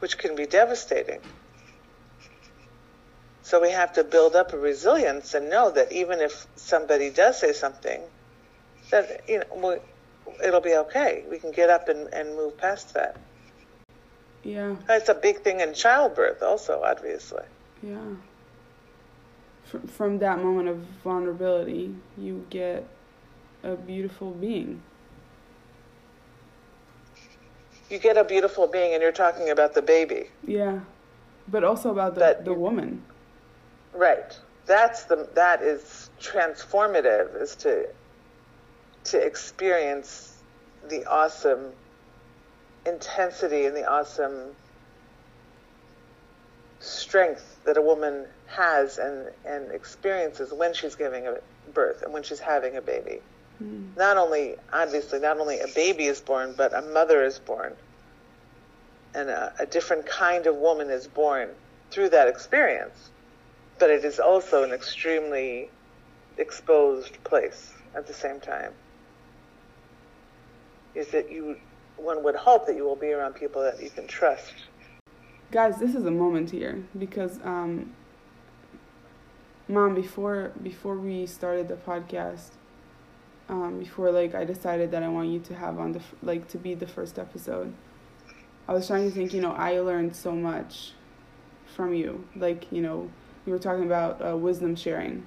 which 0.00 0.18
can 0.18 0.34
be 0.34 0.46
devastating. 0.46 1.20
So 3.42 3.60
we 3.60 3.70
have 3.70 3.92
to 3.92 4.04
build 4.04 4.34
up 4.34 4.52
a 4.52 4.58
resilience 4.58 5.34
and 5.34 5.48
know 5.48 5.70
that 5.70 5.92
even 5.92 6.20
if 6.20 6.46
somebody 6.56 7.10
does 7.10 7.38
say 7.40 7.52
something, 7.52 8.00
that 8.90 9.22
you 9.28 9.38
know 9.38 9.78
it'll 10.44 10.60
be 10.60 10.74
okay. 10.74 11.24
We 11.30 11.38
can 11.38 11.52
get 11.52 11.70
up 11.70 11.88
and, 11.88 12.12
and 12.12 12.34
move 12.36 12.58
past 12.58 12.94
that. 12.94 13.25
Yeah. 14.46 14.76
It's 14.88 15.08
a 15.08 15.14
big 15.14 15.40
thing 15.40 15.58
in 15.58 15.74
childbirth, 15.74 16.40
also, 16.40 16.80
obviously. 16.84 17.42
Yeah. 17.82 18.14
From, 19.64 19.86
from 19.88 20.18
that 20.20 20.40
moment 20.40 20.68
of 20.68 20.78
vulnerability, 21.02 21.92
you 22.16 22.46
get 22.48 22.86
a 23.64 23.74
beautiful 23.74 24.30
being. 24.30 24.80
You 27.90 27.98
get 27.98 28.16
a 28.16 28.22
beautiful 28.22 28.68
being, 28.68 28.94
and 28.94 29.02
you're 29.02 29.10
talking 29.10 29.50
about 29.50 29.74
the 29.74 29.82
baby. 29.82 30.30
Yeah. 30.46 30.78
But 31.48 31.64
also 31.64 31.90
about 31.90 32.14
the, 32.14 32.38
the 32.44 32.54
woman. 32.54 33.02
Right. 33.92 34.38
That's 34.66 35.04
the 35.04 35.28
that 35.34 35.62
is 35.62 36.10
transformative 36.20 37.40
is 37.40 37.54
to 37.56 37.88
to 39.04 39.18
experience 39.18 40.38
the 40.88 41.04
awesome 41.06 41.72
intensity 42.86 43.66
and 43.66 43.76
the 43.76 43.84
awesome 43.84 44.54
strength 46.80 47.58
that 47.64 47.76
a 47.76 47.82
woman 47.82 48.26
has 48.46 48.98
and, 48.98 49.28
and 49.44 49.70
experiences 49.72 50.52
when 50.52 50.72
she's 50.72 50.94
giving 50.94 51.26
a 51.26 51.36
birth 51.72 52.02
and 52.02 52.12
when 52.12 52.22
she's 52.22 52.38
having 52.38 52.76
a 52.76 52.82
baby. 52.82 53.20
Mm. 53.62 53.96
Not 53.96 54.16
only, 54.16 54.56
obviously, 54.72 55.18
not 55.18 55.38
only 55.38 55.60
a 55.60 55.68
baby 55.68 56.04
is 56.04 56.20
born, 56.20 56.54
but 56.56 56.74
a 56.74 56.82
mother 56.82 57.24
is 57.24 57.38
born. 57.38 57.74
And 59.14 59.30
a, 59.30 59.52
a 59.58 59.66
different 59.66 60.06
kind 60.06 60.46
of 60.46 60.56
woman 60.56 60.90
is 60.90 61.06
born 61.06 61.48
through 61.90 62.10
that 62.10 62.28
experience. 62.28 63.10
But 63.78 63.90
it 63.90 64.04
is 64.04 64.18
also 64.20 64.62
an 64.62 64.72
extremely 64.72 65.70
exposed 66.38 67.22
place 67.24 67.72
at 67.94 68.06
the 68.06 68.14
same 68.14 68.40
time. 68.40 68.72
Is 70.94 71.08
that 71.08 71.30
you, 71.30 71.56
one 71.96 72.22
would 72.22 72.34
hope 72.36 72.66
that 72.66 72.76
you 72.76 72.84
will 72.84 72.96
be 72.96 73.12
around 73.12 73.34
people 73.34 73.62
that 73.62 73.82
you 73.82 73.90
can 73.90 74.06
trust. 74.06 74.52
Guys, 75.50 75.78
this 75.78 75.94
is 75.94 76.04
a 76.04 76.10
moment 76.10 76.50
here 76.50 76.84
because, 76.98 77.38
um, 77.44 77.92
mom, 79.68 79.94
before 79.94 80.52
before 80.62 80.96
we 80.96 81.26
started 81.26 81.68
the 81.68 81.76
podcast, 81.76 82.50
um, 83.48 83.78
before 83.78 84.10
like 84.10 84.34
I 84.34 84.44
decided 84.44 84.90
that 84.90 85.02
I 85.02 85.08
want 85.08 85.28
you 85.28 85.38
to 85.40 85.54
have 85.54 85.78
on 85.78 85.92
the 85.92 86.00
like 86.22 86.48
to 86.48 86.58
be 86.58 86.74
the 86.74 86.86
first 86.86 87.18
episode. 87.18 87.72
I 88.68 88.72
was 88.72 88.88
trying 88.88 89.08
to 89.08 89.14
think, 89.14 89.32
you 89.32 89.40
know, 89.40 89.52
I 89.52 89.78
learned 89.78 90.16
so 90.16 90.32
much 90.32 90.92
from 91.66 91.94
you. 91.94 92.26
Like, 92.34 92.72
you 92.72 92.82
know, 92.82 93.08
we 93.44 93.52
were 93.52 93.60
talking 93.60 93.84
about 93.84 94.24
uh, 94.26 94.36
wisdom 94.36 94.74
sharing 94.74 95.26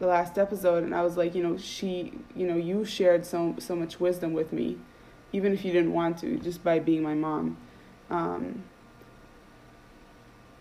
the 0.00 0.06
last 0.08 0.38
episode, 0.38 0.82
and 0.82 0.94
I 0.94 1.02
was 1.02 1.16
like, 1.16 1.34
you 1.34 1.42
know, 1.42 1.56
she, 1.56 2.12
you 2.34 2.46
know, 2.46 2.56
you 2.56 2.84
shared 2.84 3.24
so 3.24 3.54
so 3.58 3.76
much 3.76 4.00
wisdom 4.00 4.32
with 4.32 4.52
me, 4.52 4.78
even 5.32 5.52
if 5.52 5.64
you 5.64 5.72
didn't 5.72 5.92
want 5.92 6.18
to, 6.18 6.38
just 6.38 6.62
by 6.62 6.78
being 6.78 7.02
my 7.02 7.14
mom. 7.14 7.56
Um, 8.10 8.64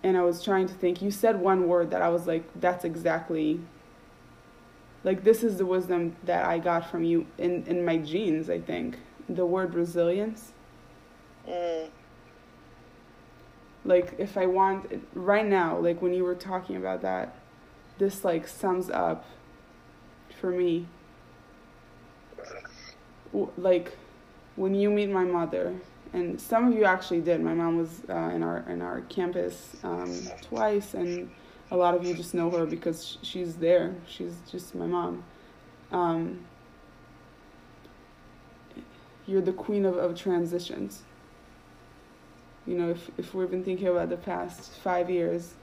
and 0.04 0.18
I 0.18 0.22
was 0.22 0.44
trying 0.44 0.68
to 0.68 0.74
think. 0.74 1.02
You 1.02 1.12
said 1.12 1.40
one 1.40 1.68
word 1.68 1.92
that 1.92 2.02
I 2.02 2.10
was 2.10 2.28
like, 2.28 2.44
that's 2.60 2.86
exactly 2.86 3.60
like 5.04 5.24
this 5.24 5.44
is 5.44 5.58
the 5.58 5.66
wisdom 5.66 6.16
that 6.26 6.46
I 6.46 6.60
got 6.60 6.90
from 6.90 7.04
you 7.04 7.26
in 7.38 7.64
in 7.66 7.84
my 7.84 7.98
genes. 7.98 8.50
I 8.50 8.60
think 8.60 8.98
the 9.28 9.46
word 9.46 9.74
resilience. 9.74 10.54
Mm. 11.48 11.90
Like 13.84 14.14
if 14.20 14.38
I 14.38 14.46
want 14.46 15.08
right 15.16 15.46
now, 15.46 15.78
like 15.80 16.02
when 16.02 16.14
you 16.14 16.24
were 16.24 16.36
talking 16.36 16.76
about 16.76 17.02
that, 17.02 17.36
this 17.98 18.24
like 18.24 18.48
sums 18.48 18.90
up 18.90 19.26
for 20.40 20.52
me. 20.52 20.88
Like 23.58 23.98
when 24.56 24.76
you 24.76 24.90
meet 24.90 25.10
my 25.10 25.24
mother, 25.24 25.74
and 26.14 26.40
some 26.40 26.68
of 26.68 26.74
you 26.78 26.84
actually 26.84 27.22
did. 27.22 27.42
My 27.42 27.54
mom 27.54 27.78
was 27.78 28.02
uh, 28.10 28.32
in 28.36 28.44
our 28.44 28.66
in 28.70 28.82
our 28.82 29.02
campus 29.02 29.78
um, 29.84 30.14
twice, 30.42 30.94
and 30.94 31.30
a 31.72 31.78
lot 31.78 31.96
of 31.96 32.06
you 32.06 32.14
just 32.14 32.34
know 32.34 32.50
her 32.50 32.66
because 32.66 33.18
she's 33.22 33.56
there. 33.56 33.96
She's 34.08 34.36
just 34.50 34.76
my 34.76 34.86
mom. 34.86 35.24
Um, 35.92 36.46
you're 39.26 39.42
the 39.42 39.54
queen 39.54 39.86
of, 39.86 39.98
of 39.98 40.16
transitions. 40.16 41.04
You 42.68 42.78
know, 42.78 42.90
if, 42.90 43.10
if 43.18 43.34
we've 43.34 43.50
been 43.50 43.64
thinking 43.64 43.88
about 43.88 44.10
the 44.10 44.18
past 44.18 44.72
five 44.84 45.10
years, 45.10 45.54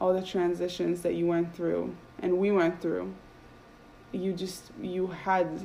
all 0.00 0.12
the 0.14 0.22
transitions 0.22 1.02
that 1.02 1.14
you 1.14 1.26
went 1.26 1.54
through 1.54 1.94
and 2.20 2.38
we 2.38 2.50
went 2.52 2.80
through, 2.80 3.12
you 4.12 4.32
just, 4.32 4.70
you 4.80 5.08
had 5.08 5.60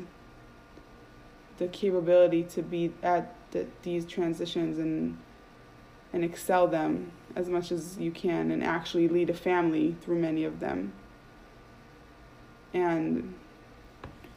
the 1.57 1.67
capability 1.67 2.43
to 2.43 2.61
be 2.61 2.93
at 3.03 3.33
the, 3.51 3.65
these 3.83 4.05
transitions 4.05 4.77
and 4.77 5.17
and 6.13 6.23
excel 6.23 6.67
them 6.67 7.11
as 7.35 7.49
much 7.49 7.71
as 7.71 7.97
you 7.97 8.11
can 8.11 8.49
and 8.49 8.63
actually 8.63 9.07
lead 9.07 9.29
a 9.29 9.33
family 9.33 9.95
through 10.01 10.17
many 10.17 10.43
of 10.43 10.59
them. 10.59 10.93
And 12.73 13.35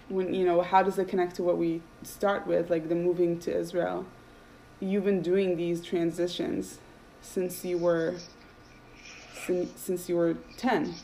when 0.08 0.34
you 0.34 0.44
know, 0.44 0.60
how 0.62 0.82
does 0.82 0.98
it 0.98 1.08
connect 1.08 1.36
to 1.36 1.42
what 1.42 1.56
we 1.56 1.80
start 2.02 2.46
with, 2.46 2.70
like 2.70 2.88
the 2.88 2.94
moving 2.94 3.38
to 3.40 3.56
Israel? 3.56 4.04
You've 4.80 5.04
been 5.04 5.22
doing 5.22 5.56
these 5.56 5.80
transitions 5.82 6.78
since 7.20 7.64
you 7.64 7.78
were 7.78 8.16
since, 9.46 9.70
since 9.80 10.08
you 10.08 10.16
were 10.16 10.36
10. 10.56 10.94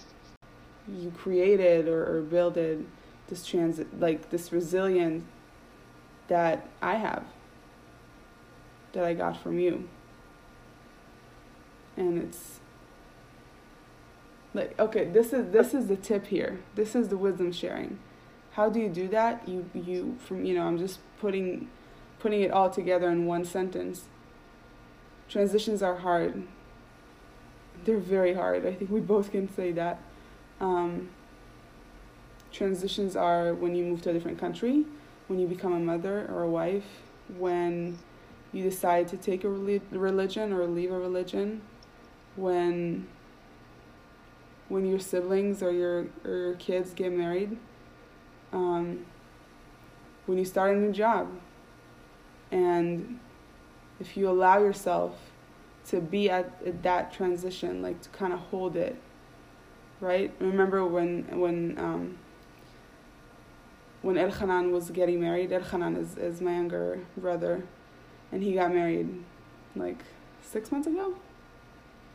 You 0.88 1.10
created 1.16 1.88
or, 1.88 2.18
or 2.18 2.22
builded 2.22 2.86
this 3.28 3.46
transit 3.46 4.00
like 4.00 4.30
this 4.30 4.52
resilience 4.52 5.24
that 6.28 6.66
I 6.82 6.96
have 6.96 7.24
that 8.92 9.04
I 9.04 9.14
got 9.14 9.40
from 9.40 9.58
you. 9.58 9.88
And 11.96 12.18
it's 12.18 12.60
like 14.54 14.78
okay 14.80 15.04
this 15.04 15.32
is 15.32 15.52
this 15.52 15.74
is 15.74 15.86
the 15.86 15.96
tip 15.96 16.26
here. 16.26 16.60
This 16.74 16.94
is 16.94 17.08
the 17.08 17.16
wisdom 17.16 17.52
sharing. 17.52 17.98
How 18.52 18.70
do 18.70 18.80
you 18.80 18.88
do 18.88 19.06
that? 19.08 19.46
You 19.46 19.68
you 19.74 20.16
from 20.18 20.44
you 20.44 20.54
know 20.54 20.66
i'm 20.66 20.78
just 20.78 20.98
putting 21.20 21.68
putting 22.18 22.40
it 22.40 22.50
all 22.50 22.70
together 22.70 23.10
in 23.10 23.26
one 23.26 23.44
sentence. 23.44 24.04
Transitions 25.28 25.82
are 25.82 25.96
hard. 25.96 26.42
They're 27.84 27.98
very 27.98 28.34
hard. 28.34 28.64
I 28.64 28.72
think 28.72 28.90
we 28.90 29.00
both 29.00 29.30
can 29.30 29.52
say 29.54 29.72
that. 29.72 30.00
Um, 30.60 31.10
transitions 32.50 33.16
are 33.16 33.52
when 33.52 33.74
you 33.74 33.84
move 33.84 34.00
to 34.02 34.10
a 34.10 34.12
different 34.14 34.38
country 34.38 34.86
when 35.28 35.38
you 35.38 35.46
become 35.46 35.72
a 35.72 35.80
mother 35.80 36.26
or 36.30 36.42
a 36.42 36.50
wife 36.50 36.84
when 37.38 37.98
you 38.52 38.62
decide 38.62 39.08
to 39.08 39.16
take 39.16 39.44
a 39.44 39.48
religion 39.48 40.52
or 40.52 40.66
leave 40.66 40.92
a 40.92 40.98
religion 40.98 41.60
when 42.36 43.06
when 44.68 44.86
your 44.86 44.98
siblings 44.98 45.62
or 45.62 45.70
your 45.70 46.06
or 46.24 46.36
your 46.36 46.54
kids 46.54 46.92
get 46.92 47.12
married, 47.12 47.56
um, 48.52 49.04
when 50.26 50.38
you 50.38 50.44
start 50.44 50.76
a 50.76 50.78
new 50.78 50.92
job, 50.92 51.28
and 52.50 53.18
if 54.00 54.16
you 54.16 54.28
allow 54.28 54.58
yourself 54.58 55.14
to 55.88 56.00
be 56.00 56.28
at, 56.28 56.60
at 56.66 56.82
that 56.82 57.12
transition, 57.12 57.80
like 57.80 58.00
to 58.02 58.08
kind 58.10 58.32
of 58.32 58.40
hold 58.40 58.76
it, 58.76 58.96
right? 60.00 60.34
Remember 60.40 60.84
when 60.84 61.38
when 61.38 61.78
um, 61.78 62.18
when 64.02 64.16
Elchanan 64.16 64.70
was 64.70 64.90
getting 64.90 65.20
married. 65.20 65.50
Elchanan 65.50 65.96
is 65.96 66.16
is 66.16 66.40
my 66.40 66.52
younger 66.54 67.00
brother, 67.16 67.64
and 68.32 68.42
he 68.42 68.54
got 68.54 68.72
married 68.72 69.22
like 69.74 69.98
six 70.42 70.70
months 70.72 70.86
ago. 70.86 71.16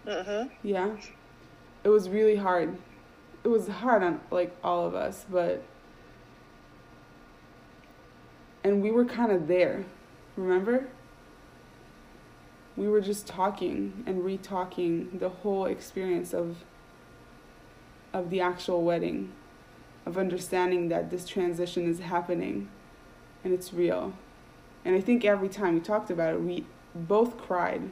Uh-huh. 0.07 0.45
Yeah. 0.63 0.95
It 1.83 1.89
was 1.89 2.09
really 2.09 2.35
hard. 2.35 2.77
It 3.43 3.47
was 3.47 3.67
hard 3.67 4.03
on 4.03 4.21
like 4.29 4.55
all 4.63 4.85
of 4.85 4.95
us, 4.95 5.25
but 5.29 5.63
and 8.63 8.81
we 8.81 8.91
were 8.91 9.05
kind 9.05 9.31
of 9.31 9.47
there. 9.47 9.85
Remember? 10.35 10.87
We 12.77 12.87
were 12.87 13.01
just 13.01 13.27
talking 13.27 14.03
and 14.05 14.23
re-talking 14.23 15.17
the 15.19 15.29
whole 15.29 15.65
experience 15.65 16.33
of 16.33 16.57
of 18.13 18.29
the 18.29 18.41
actual 18.41 18.83
wedding, 18.83 19.31
of 20.05 20.17
understanding 20.17 20.89
that 20.89 21.09
this 21.09 21.27
transition 21.27 21.89
is 21.89 21.99
happening 21.99 22.69
and 23.43 23.53
it's 23.53 23.73
real. 23.73 24.13
And 24.83 24.95
I 24.95 25.01
think 25.01 25.23
every 25.25 25.49
time 25.49 25.75
we 25.75 25.79
talked 25.79 26.09
about 26.09 26.33
it, 26.33 26.41
we 26.41 26.65
both 26.95 27.37
cried 27.37 27.91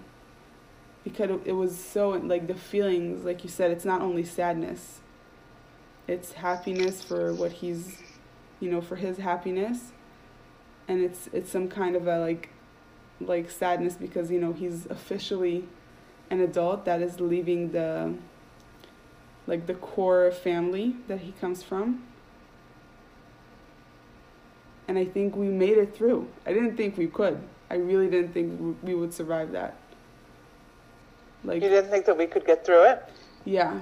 because 1.04 1.39
it 1.45 1.54
was 1.54 1.78
so 1.78 2.10
like 2.10 2.48
the 2.48 2.54
feelings 2.54 3.24
like 3.24 3.43
you 3.43 3.50
said 3.50 3.72
it's 3.72 3.86
not 3.86 4.02
only 4.02 4.24
sadness 4.24 5.00
it's 6.08 6.34
happiness 6.34 7.04
for 7.04 7.34
what 7.34 7.52
he's 7.52 7.98
you 8.60 8.69
know 8.69 8.82
for 8.82 8.95
his 8.95 9.17
happiness 9.17 9.91
and 10.88 11.02
it's 11.02 11.30
it's 11.32 11.50
some 11.52 11.67
kind 11.67 11.95
of 11.95 12.08
a 12.08 12.19
like 12.19 12.50
like 13.22 13.50
sadness 13.50 13.95
because 13.95 14.30
you 14.32 14.39
know 14.39 14.54
he's 14.54 14.86
officially 14.88 15.65
an 16.30 16.41
adult 16.41 16.86
that 16.86 17.02
is 17.02 17.19
leaving 17.19 17.72
the 17.72 18.13
like 19.50 19.66
the 19.66 19.74
core 19.74 20.32
family 20.32 20.96
that 21.08 21.20
he 21.20 21.32
comes 21.42 21.64
from 21.64 22.04
and 24.88 24.98
i 24.98 25.06
think 25.06 25.36
we 25.36 25.48
made 25.48 25.78
it 25.78 25.96
through 25.96 26.28
i 26.46 26.54
didn't 26.54 26.78
think 26.78 26.98
we 26.98 27.08
could 27.08 27.38
i 27.70 27.76
really 27.76 28.10
didn't 28.10 28.32
think 28.34 28.78
we 28.84 28.96
would 28.96 29.14
survive 29.14 29.52
that 29.52 29.76
like 31.44 31.62
you 31.62 31.70
didn't 31.70 31.90
think 31.90 32.06
that 32.06 32.18
we 32.18 32.28
could 32.28 32.46
get 32.46 32.66
through 32.66 32.84
it? 32.84 33.04
Yeah. 33.46 33.82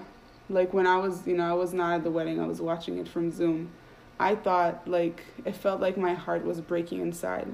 Like 0.49 0.73
when 0.73 0.87
I 0.87 0.97
was, 0.97 1.25
you 1.27 1.35
know, 1.35 1.49
I 1.49 1.53
was 1.53 1.73
not 1.73 1.95
at 1.95 2.03
the 2.03 2.11
wedding. 2.11 2.39
I 2.39 2.45
was 2.45 2.61
watching 2.61 2.97
it 2.97 3.07
from 3.07 3.31
Zoom. 3.31 3.71
I 4.19 4.35
thought 4.35 4.87
like 4.87 5.23
it 5.45 5.55
felt 5.55 5.81
like 5.81 5.97
my 5.97 6.13
heart 6.13 6.45
was 6.45 6.61
breaking 6.61 7.01
inside. 7.01 7.47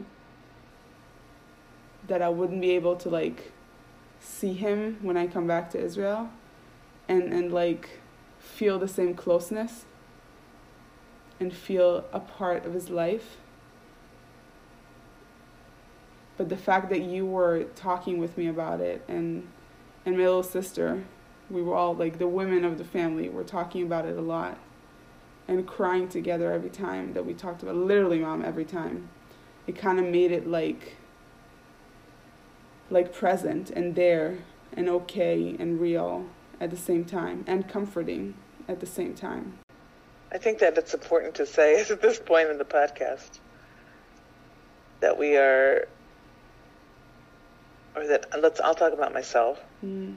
That 2.08 2.22
I 2.22 2.30
wouldn't 2.30 2.62
be 2.62 2.72
able 2.72 2.96
to 2.98 3.10
like 3.10 3.52
see 4.20 4.54
him 4.54 4.98
when 5.02 5.18
I 5.18 5.28
come 5.28 5.48
back 5.48 5.70
to 5.72 5.80
Israel 5.80 6.30
and 7.08 7.34
and 7.34 7.52
like 7.52 8.02
feel 8.44 8.80
the 8.80 8.88
same 8.88 9.16
closeness 9.16 9.86
and 11.40 11.54
feel 11.54 12.06
a 12.14 12.20
part 12.20 12.66
of 12.66 12.74
his 12.74 12.90
life. 12.90 13.38
But 16.38 16.50
the 16.50 16.58
fact 16.58 16.90
that 16.90 17.02
you 17.04 17.26
were 17.26 17.66
talking 17.76 18.18
with 18.20 18.38
me 18.38 18.48
about 18.48 18.82
it 18.82 19.04
and 19.08 19.48
and 20.06 20.18
my 20.18 20.24
little 20.26 20.44
sister, 20.44 21.04
we 21.50 21.62
were 21.64 21.76
all 21.76 21.96
like 21.96 22.20
the 22.20 22.28
women 22.28 22.66
of 22.66 22.78
the 22.78 22.84
family 22.86 23.30
were 23.30 23.44
talking 23.46 23.84
about 23.84 24.06
it 24.06 24.18
a 24.18 24.22
lot. 24.22 24.58
and 25.48 25.68
crying 25.68 26.08
together 26.08 26.52
every 26.54 26.70
time 26.70 27.14
that 27.14 27.26
we 27.26 27.34
talked 27.34 27.64
about 27.64 27.76
literally 27.76 28.20
mom 28.20 28.44
every 28.46 28.66
time 28.66 29.10
it 29.68 29.76
kind 29.78 30.00
of 30.00 30.06
made 30.06 30.32
it 30.32 30.48
like 30.48 30.96
like 32.90 33.14
present 33.14 33.70
and 33.72 33.96
there 33.96 34.38
and 34.78 34.90
okay 34.90 35.56
and 35.60 35.80
real 35.82 36.26
at 36.64 36.70
the 36.72 36.78
same 36.90 37.06
time 37.06 37.44
and 37.48 37.68
comforting 37.68 38.34
at 38.68 38.80
the 38.80 38.86
same 38.86 39.14
time 39.14 39.46
I 40.34 40.40
think 40.40 40.60
that 40.60 40.78
it's 40.78 40.94
important 40.96 41.36
to 41.36 41.46
say 41.46 41.80
at 41.90 42.02
this 42.02 42.20
point 42.20 42.50
in 42.50 42.58
the 42.58 42.66
podcast 42.66 43.40
that 45.00 45.18
we 45.20 45.38
are, 45.38 45.88
or 47.96 48.08
that 48.08 48.26
let's. 48.42 48.60
I'll 48.60 48.74
talk 48.74 48.94
about 48.94 49.14
myself. 49.14 49.60
mm. 49.84 50.16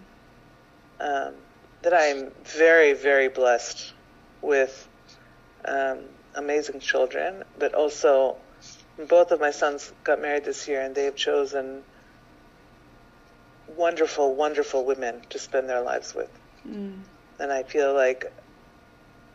Um, 0.98 1.34
that 1.82 1.92
I'm 1.92 2.30
very, 2.44 2.94
very 2.94 3.28
blessed 3.28 3.92
with 4.40 4.88
um, 5.66 5.98
amazing 6.34 6.80
children, 6.80 7.44
but 7.58 7.74
also 7.74 8.36
both 9.08 9.30
of 9.30 9.40
my 9.40 9.50
sons 9.50 9.92
got 10.02 10.22
married 10.22 10.46
this 10.46 10.66
year, 10.66 10.80
and 10.80 10.94
they 10.94 11.04
have 11.04 11.16
chosen 11.16 11.82
wonderful, 13.68 14.34
wonderful 14.34 14.84
women 14.84 15.22
to 15.30 15.38
spend 15.38 15.68
their 15.68 15.82
lives 15.82 16.14
with. 16.14 16.30
Mm. 16.66 17.00
And 17.38 17.52
I 17.52 17.62
feel 17.62 17.94
like 17.94 18.32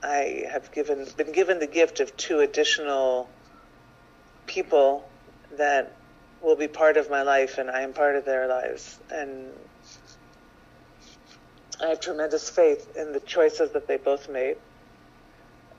I 0.03 0.45
have 0.51 0.71
given 0.71 1.07
been 1.17 1.31
given 1.31 1.59
the 1.59 1.67
gift 1.67 1.99
of 1.99 2.15
two 2.17 2.39
additional 2.39 3.29
people 4.47 5.07
that 5.57 5.95
will 6.41 6.55
be 6.55 6.67
part 6.67 6.97
of 6.97 7.09
my 7.09 7.21
life 7.21 7.57
and 7.59 7.69
I 7.69 7.81
am 7.81 7.93
part 7.93 8.15
of 8.15 8.25
their 8.25 8.47
lives 8.47 8.99
and 9.11 9.51
I 11.81 11.89
have 11.89 11.99
tremendous 11.99 12.49
faith 12.49 12.95
in 12.95 13.11
the 13.11 13.19
choices 13.19 13.71
that 13.71 13.87
they 13.87 13.97
both 13.97 14.29
made. 14.29 14.57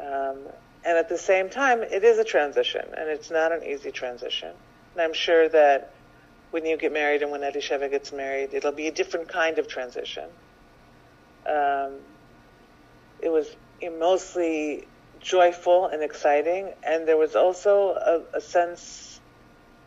Um, 0.01 0.39
and 0.85 0.99
at 0.99 1.09
the 1.09 1.19
same 1.19 1.49
time, 1.49 1.83
it 1.83 2.03
is 2.03 2.19
a 2.19 2.25
transition, 2.25 2.85
and 2.97 3.09
it's 3.09 3.31
not 3.31 3.53
an 3.53 3.63
easy 3.63 3.93
transition. 3.93 4.51
And 4.95 5.03
I'm 5.03 5.15
sure 5.15 5.49
that 5.49 5.93
when 6.53 6.67
you 6.67 6.77
get 6.77 6.93
married 6.93 7.23
and 7.23 7.33
when 7.33 7.41
Elisheva 7.41 7.91
gets 7.91 8.13
married, 8.13 8.51
it'll 8.53 8.73
be 8.73 8.87
a 8.87 8.93
different 8.93 9.29
kind 9.29 9.59
of 9.59 9.67
transition. 9.67 10.29
Um, 11.47 11.95
it 13.21 13.31
was 13.31 13.57
mostly 13.99 14.87
joyful 15.19 15.87
and 15.87 16.03
exciting, 16.03 16.73
and 16.83 17.09
there 17.09 17.17
was 17.17 17.35
also 17.35 17.91
a, 17.95 18.37
a 18.37 18.41
sense 18.41 19.21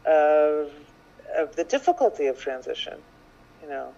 of 0.05 0.71
of 1.37 1.55
the 1.55 1.63
difficulty 1.63 2.27
of 2.27 2.39
transition. 2.39 2.97
You 3.61 3.69
know, 3.69 3.93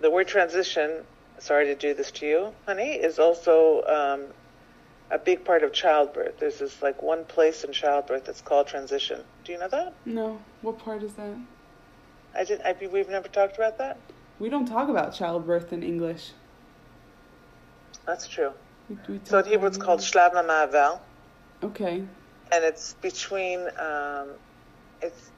the 0.00 0.10
word 0.10 0.26
transition. 0.26 1.02
Sorry 1.38 1.66
to 1.66 1.74
do 1.74 1.92
this 1.92 2.10
to 2.12 2.26
you, 2.26 2.52
honey. 2.64 2.92
Is 2.92 3.18
also 3.18 3.82
um, 3.82 4.24
a 5.10 5.18
big 5.18 5.44
part 5.44 5.62
of 5.62 5.72
childbirth. 5.72 6.38
There's 6.40 6.58
this 6.58 6.82
like 6.82 7.02
one 7.02 7.24
place 7.24 7.64
in 7.64 7.72
childbirth 7.72 8.24
that's 8.24 8.40
called 8.40 8.66
transition. 8.66 9.20
Do 9.44 9.52
you 9.52 9.58
know 9.58 9.68
that? 9.68 9.94
no 10.04 10.40
what 10.62 10.78
part 10.78 11.02
is 11.02 11.12
that 11.14 11.36
I 12.34 12.44
didn't. 12.44 12.66
I, 12.66 12.74
we've 12.86 13.08
never 13.08 13.28
talked 13.28 13.56
about 13.56 13.78
that. 13.78 13.98
we 14.38 14.48
don't 14.48 14.66
talk 14.66 14.88
about 14.88 15.14
childbirth 15.14 15.72
in 15.72 15.82
english 15.82 16.32
That's 18.04 18.26
true. 18.28 18.52
we, 18.88 18.96
we 19.08 19.20
So 19.24 19.38
in 19.38 19.46
Hebrew, 19.46 19.68
it's 19.68 19.78
called 19.78 20.00
Shlav 20.00 20.32
Ma'avar. 20.34 21.00
okay 21.62 22.04
and 22.52 22.64
it's 22.64 22.94
between 22.94 23.60
um, 23.78 24.28
it's 25.02 25.30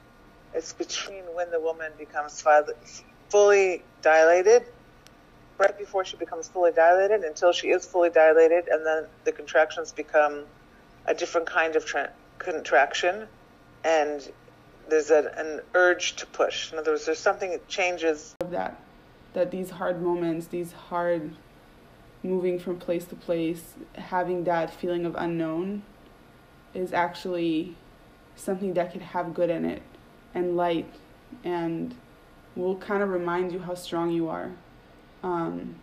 it's 0.53 0.73
between 0.73 1.23
when 1.33 1.49
the 1.51 1.59
woman 1.59 1.91
becomes 1.97 2.43
fully 3.29 3.83
dilated, 4.01 4.63
right 5.59 5.77
before 5.77 6.05
she 6.05 6.17
becomes 6.17 6.47
fully 6.47 6.71
dilated, 6.71 7.21
until 7.21 7.51
she 7.51 7.69
is 7.69 7.85
fully 7.85 8.09
dilated, 8.09 8.67
and 8.69 8.85
then 8.85 9.05
the 9.25 9.31
contractions 9.31 9.91
become 9.91 10.45
a 11.05 11.13
different 11.13 11.47
kind 11.47 11.75
of 11.75 11.85
tra- 11.85 12.11
contraction, 12.37 13.27
and 13.83 14.31
there's 14.89 15.09
an, 15.09 15.27
an 15.37 15.59
urge 15.75 16.15
to 16.15 16.25
push. 16.25 16.71
In 16.71 16.79
other 16.79 16.91
words, 16.91 17.05
there's 17.05 17.19
something 17.19 17.51
that 17.51 17.67
changes. 17.67 18.35
that 18.49 18.81
that 19.33 19.51
these 19.51 19.69
hard 19.69 20.01
moments 20.01 20.47
these 20.47 20.71
hard 20.71 21.35
moving 22.23 22.59
from 22.59 22.77
place 22.77 23.05
to 23.05 23.15
place 23.15 23.75
having 23.95 24.43
that 24.43 24.73
feeling 24.73 25.05
of 25.05 25.15
unknown 25.15 25.83
is 26.73 26.91
actually 26.93 27.75
something 28.35 28.73
that 28.73 28.91
could 28.91 29.01
have 29.01 29.33
good 29.33 29.49
in 29.49 29.65
it 29.65 29.81
and 30.33 30.57
light 30.57 30.91
and 31.43 31.95
will 32.55 32.75
kind 32.77 33.03
of 33.03 33.09
remind 33.09 33.51
you 33.51 33.59
how 33.59 33.73
strong 33.73 34.09
you 34.09 34.27
are 34.27 34.51
um, 35.23 35.75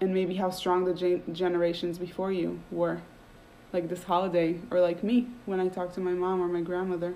and 0.00 0.14
maybe 0.14 0.34
how 0.34 0.50
strong 0.50 0.84
the 0.84 0.94
gen- 0.94 1.22
generations 1.32 1.98
before 1.98 2.32
you 2.32 2.60
were 2.70 3.00
like 3.72 3.88
this 3.88 4.04
holiday 4.04 4.58
or 4.70 4.80
like 4.80 5.02
me 5.04 5.26
when 5.46 5.60
i 5.60 5.68
talk 5.68 5.92
to 5.94 6.00
my 6.00 6.12
mom 6.12 6.40
or 6.40 6.48
my 6.48 6.60
grandmother. 6.60 7.14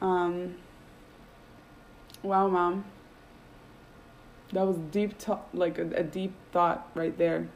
Um, 0.00 0.56
wow 2.22 2.48
mom. 2.48 2.84
That 4.52 4.66
was 4.66 4.76
deep 4.90 5.18
to- 5.18 5.38
like 5.52 5.78
a, 5.78 5.90
a 5.94 6.02
deep 6.02 6.34
thought 6.52 6.90
right 6.94 7.16
there. 7.16 7.48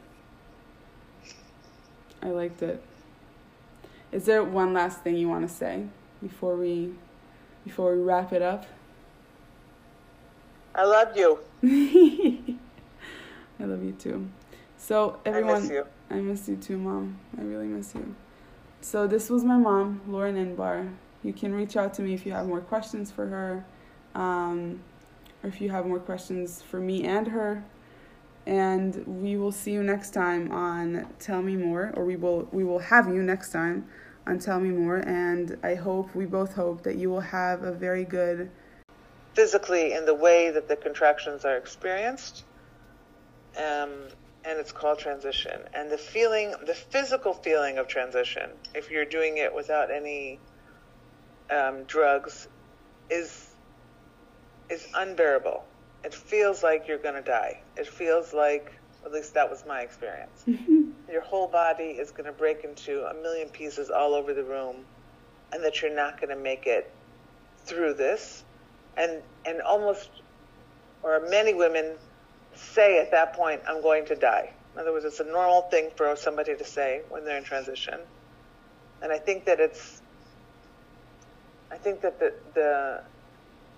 I 2.21 2.29
liked 2.29 2.61
it. 2.61 2.83
Is 4.11 4.25
there 4.25 4.43
one 4.43 4.73
last 4.73 5.01
thing 5.01 5.15
you 5.15 5.29
want 5.29 5.47
to 5.47 5.53
say 5.53 5.85
before 6.21 6.55
we 6.55 6.93
before 7.63 7.95
we 7.95 8.01
wrap 8.01 8.33
it 8.33 8.41
up? 8.41 8.65
I 10.73 10.83
love 10.83 11.15
you. 11.15 11.39
I 11.63 12.55
love 13.59 13.83
you 13.83 13.91
too. 13.91 14.29
So 14.77 15.19
everyone, 15.25 15.55
I 15.55 15.59
miss 15.59 15.69
you. 15.69 15.85
I 16.09 16.15
miss 16.15 16.47
you 16.47 16.55
too, 16.55 16.77
mom. 16.77 17.19
I 17.37 17.41
really 17.41 17.67
miss 17.67 17.93
you. 17.93 18.15
So 18.81 19.07
this 19.07 19.29
was 19.29 19.43
my 19.43 19.57
mom, 19.57 20.01
Lauren 20.07 20.35
Inbar. 20.35 20.89
You 21.21 21.33
can 21.33 21.53
reach 21.53 21.75
out 21.75 21.93
to 21.95 22.01
me 22.01 22.13
if 22.13 22.25
you 22.25 22.31
have 22.31 22.47
more 22.47 22.61
questions 22.61 23.11
for 23.11 23.27
her, 23.27 23.65
um, 24.15 24.79
or 25.43 25.49
if 25.49 25.59
you 25.59 25.69
have 25.69 25.85
more 25.85 25.99
questions 25.99 26.61
for 26.61 26.79
me 26.79 27.03
and 27.03 27.27
her. 27.27 27.63
And 28.47 29.05
we 29.05 29.35
will 29.35 29.51
see 29.51 29.71
you 29.71 29.83
next 29.83 30.11
time 30.11 30.49
on 30.53 31.07
Tell 31.19 31.41
Me 31.41 31.57
More, 31.57 31.91
or 31.95 32.05
we 32.05 32.15
will 32.15 32.47
we 32.53 32.63
will 32.63 32.79
have 32.79 33.09
you 33.09 33.21
next 33.21 33.51
time 33.51 33.85
on 34.25 34.39
Tell 34.39 34.61
Me 34.61 34.69
More. 34.69 34.97
And 34.97 35.57
I 35.61 35.75
hope 35.75 36.15
we 36.15 36.25
both 36.25 36.53
hope 36.53 36.83
that 36.83 36.95
you 36.95 37.09
will 37.09 37.19
have 37.19 37.63
a 37.63 37.73
very 37.73 38.05
good 38.05 38.49
physically 39.39 39.93
in 39.93 40.03
the 40.03 40.13
way 40.13 40.51
that 40.51 40.67
the 40.67 40.75
contractions 40.75 41.45
are 41.45 41.55
experienced. 41.55 42.43
Um, 43.57 43.91
and 44.43 44.59
it's 44.59 44.73
called 44.73 44.99
transition. 44.99 45.61
And 45.73 45.89
the 45.89 45.97
feeling, 45.97 46.53
the 46.65 46.73
physical 46.73 47.31
feeling 47.31 47.77
of 47.77 47.87
transition, 47.87 48.49
if 48.75 48.91
you're 48.91 49.05
doing 49.05 49.37
it 49.37 49.55
without 49.55 49.91
any 49.91 50.41
um, 51.49 51.83
drugs, 51.85 52.49
is 53.09 53.47
is 54.69 54.85
unbearable. 54.93 55.63
It 56.03 56.13
feels 56.13 56.61
like 56.61 56.89
you're 56.89 56.97
going 56.97 57.15
to 57.15 57.21
die. 57.21 57.61
It 57.77 57.87
feels 57.87 58.33
like, 58.33 58.73
at 59.05 59.13
least 59.13 59.35
that 59.35 59.49
was 59.49 59.63
my 59.65 59.79
experience. 59.83 60.43
Your 61.09 61.21
whole 61.21 61.47
body 61.47 61.91
is 61.91 62.11
going 62.11 62.25
to 62.25 62.33
break 62.33 62.65
into 62.65 63.09
a 63.09 63.13
million 63.13 63.47
pieces 63.47 63.89
all 63.89 64.13
over 64.15 64.33
the 64.33 64.43
room, 64.43 64.75
and 65.53 65.63
that 65.63 65.81
you're 65.81 65.95
not 65.95 66.19
going 66.19 66.35
to 66.35 66.43
make 66.43 66.67
it 66.67 66.91
through 67.65 67.93
this 67.93 68.43
and 68.99 69.21
and 69.45 69.61
almost 69.61 70.09
or 71.01 71.21
many 71.29 71.53
women 71.53 71.95
say 72.53 72.99
at 72.99 73.09
that 73.11 73.33
point 73.33 73.61
i'm 73.67 73.81
going 73.81 74.05
to 74.05 74.15
die. 74.15 74.51
In 74.73 74.81
other 74.81 74.91
words 74.91 75.05
it's 75.05 75.19
a 75.21 75.23
normal 75.23 75.61
thing 75.63 75.89
for 75.95 76.15
somebody 76.15 76.55
to 76.55 76.65
say 76.65 77.01
when 77.09 77.25
they're 77.25 77.37
in 77.37 77.43
transition. 77.43 77.99
And 79.01 79.11
i 79.11 79.17
think 79.17 79.45
that 79.45 79.59
it's 79.59 80.01
i 81.71 81.77
think 81.77 82.01
that 82.01 82.19
the, 82.19 82.33
the 82.53 83.01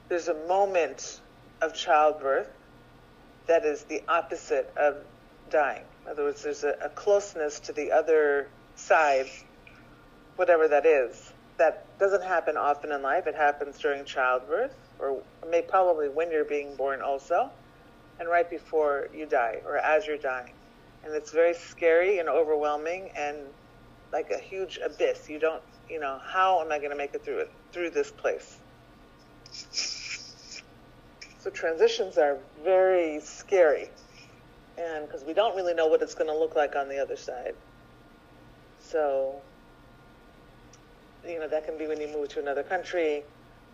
there's 0.10 0.28
a 0.28 0.48
moment 0.48 1.22
of 1.62 1.74
childbirth 1.74 2.50
that 3.48 3.66
is 3.66 3.84
the 3.84 4.02
opposite 4.08 4.72
of 4.76 4.98
dying. 5.50 5.84
In 6.06 6.12
other 6.12 6.24
words 6.24 6.42
there's 6.44 6.64
a, 6.64 6.76
a 6.84 6.90
closeness 6.90 7.60
to 7.62 7.74
the 7.74 7.92
other 7.92 8.48
side 8.76 9.28
whatever 10.38 10.68
that 10.68 10.86
is 10.88 11.34
that 11.58 11.86
doesn't 12.00 12.24
happen 12.24 12.58
often 12.58 12.92
in 12.92 13.04
life. 13.04 13.28
It 13.28 13.36
happens 13.36 13.78
during 13.78 14.04
childbirth 14.04 14.74
or 15.02 15.22
may 15.50 15.62
probably 15.62 16.08
when 16.08 16.32
you're 16.32 16.46
being 16.46 16.76
born 16.76 17.02
also, 17.02 17.50
and 18.20 18.30
right 18.30 18.50
before 18.50 19.08
you 19.14 19.26
die 19.26 19.62
or 19.66 19.78
as 19.78 20.06
you're 20.06 20.18
dying. 20.18 20.54
And 21.04 21.14
it's 21.14 21.32
very 21.32 21.56
scary 21.56 22.20
and 22.20 22.30
overwhelming 22.30 23.10
and 23.18 23.38
like 24.14 24.30
a 24.30 24.38
huge 24.38 24.80
abyss. 24.84 25.28
You 25.28 25.40
don't, 25.40 25.64
you 25.90 26.00
know, 26.00 26.20
how 26.24 26.62
am 26.62 26.72
I 26.72 26.78
going 26.78 26.92
to 26.92 26.96
make 26.96 27.16
it 27.16 27.26
through 27.26 27.40
it 27.40 27.52
through 27.72 27.90
this 27.90 28.12
place? 28.12 28.60
So 31.40 31.50
transitions 31.50 32.20
are 32.20 32.38
very 32.64 33.20
scary, 33.22 33.90
and 34.78 35.08
because 35.08 35.24
we 35.24 35.34
don't 35.34 35.56
really 35.56 35.74
know 35.74 35.88
what 35.88 36.04
it's 36.04 36.14
going 36.14 36.30
to 36.30 36.38
look 36.38 36.56
like 36.56 36.76
on 36.76 36.88
the 36.88 37.00
other 37.00 37.18
side. 37.18 37.56
So, 38.80 39.42
you 41.28 41.40
know, 41.40 41.48
that 41.48 41.66
can 41.66 41.80
be 41.80 41.88
when 41.88 42.00
you 42.00 42.08
move 42.10 42.30
to 42.30 42.40
another 42.40 42.62
country 42.62 43.24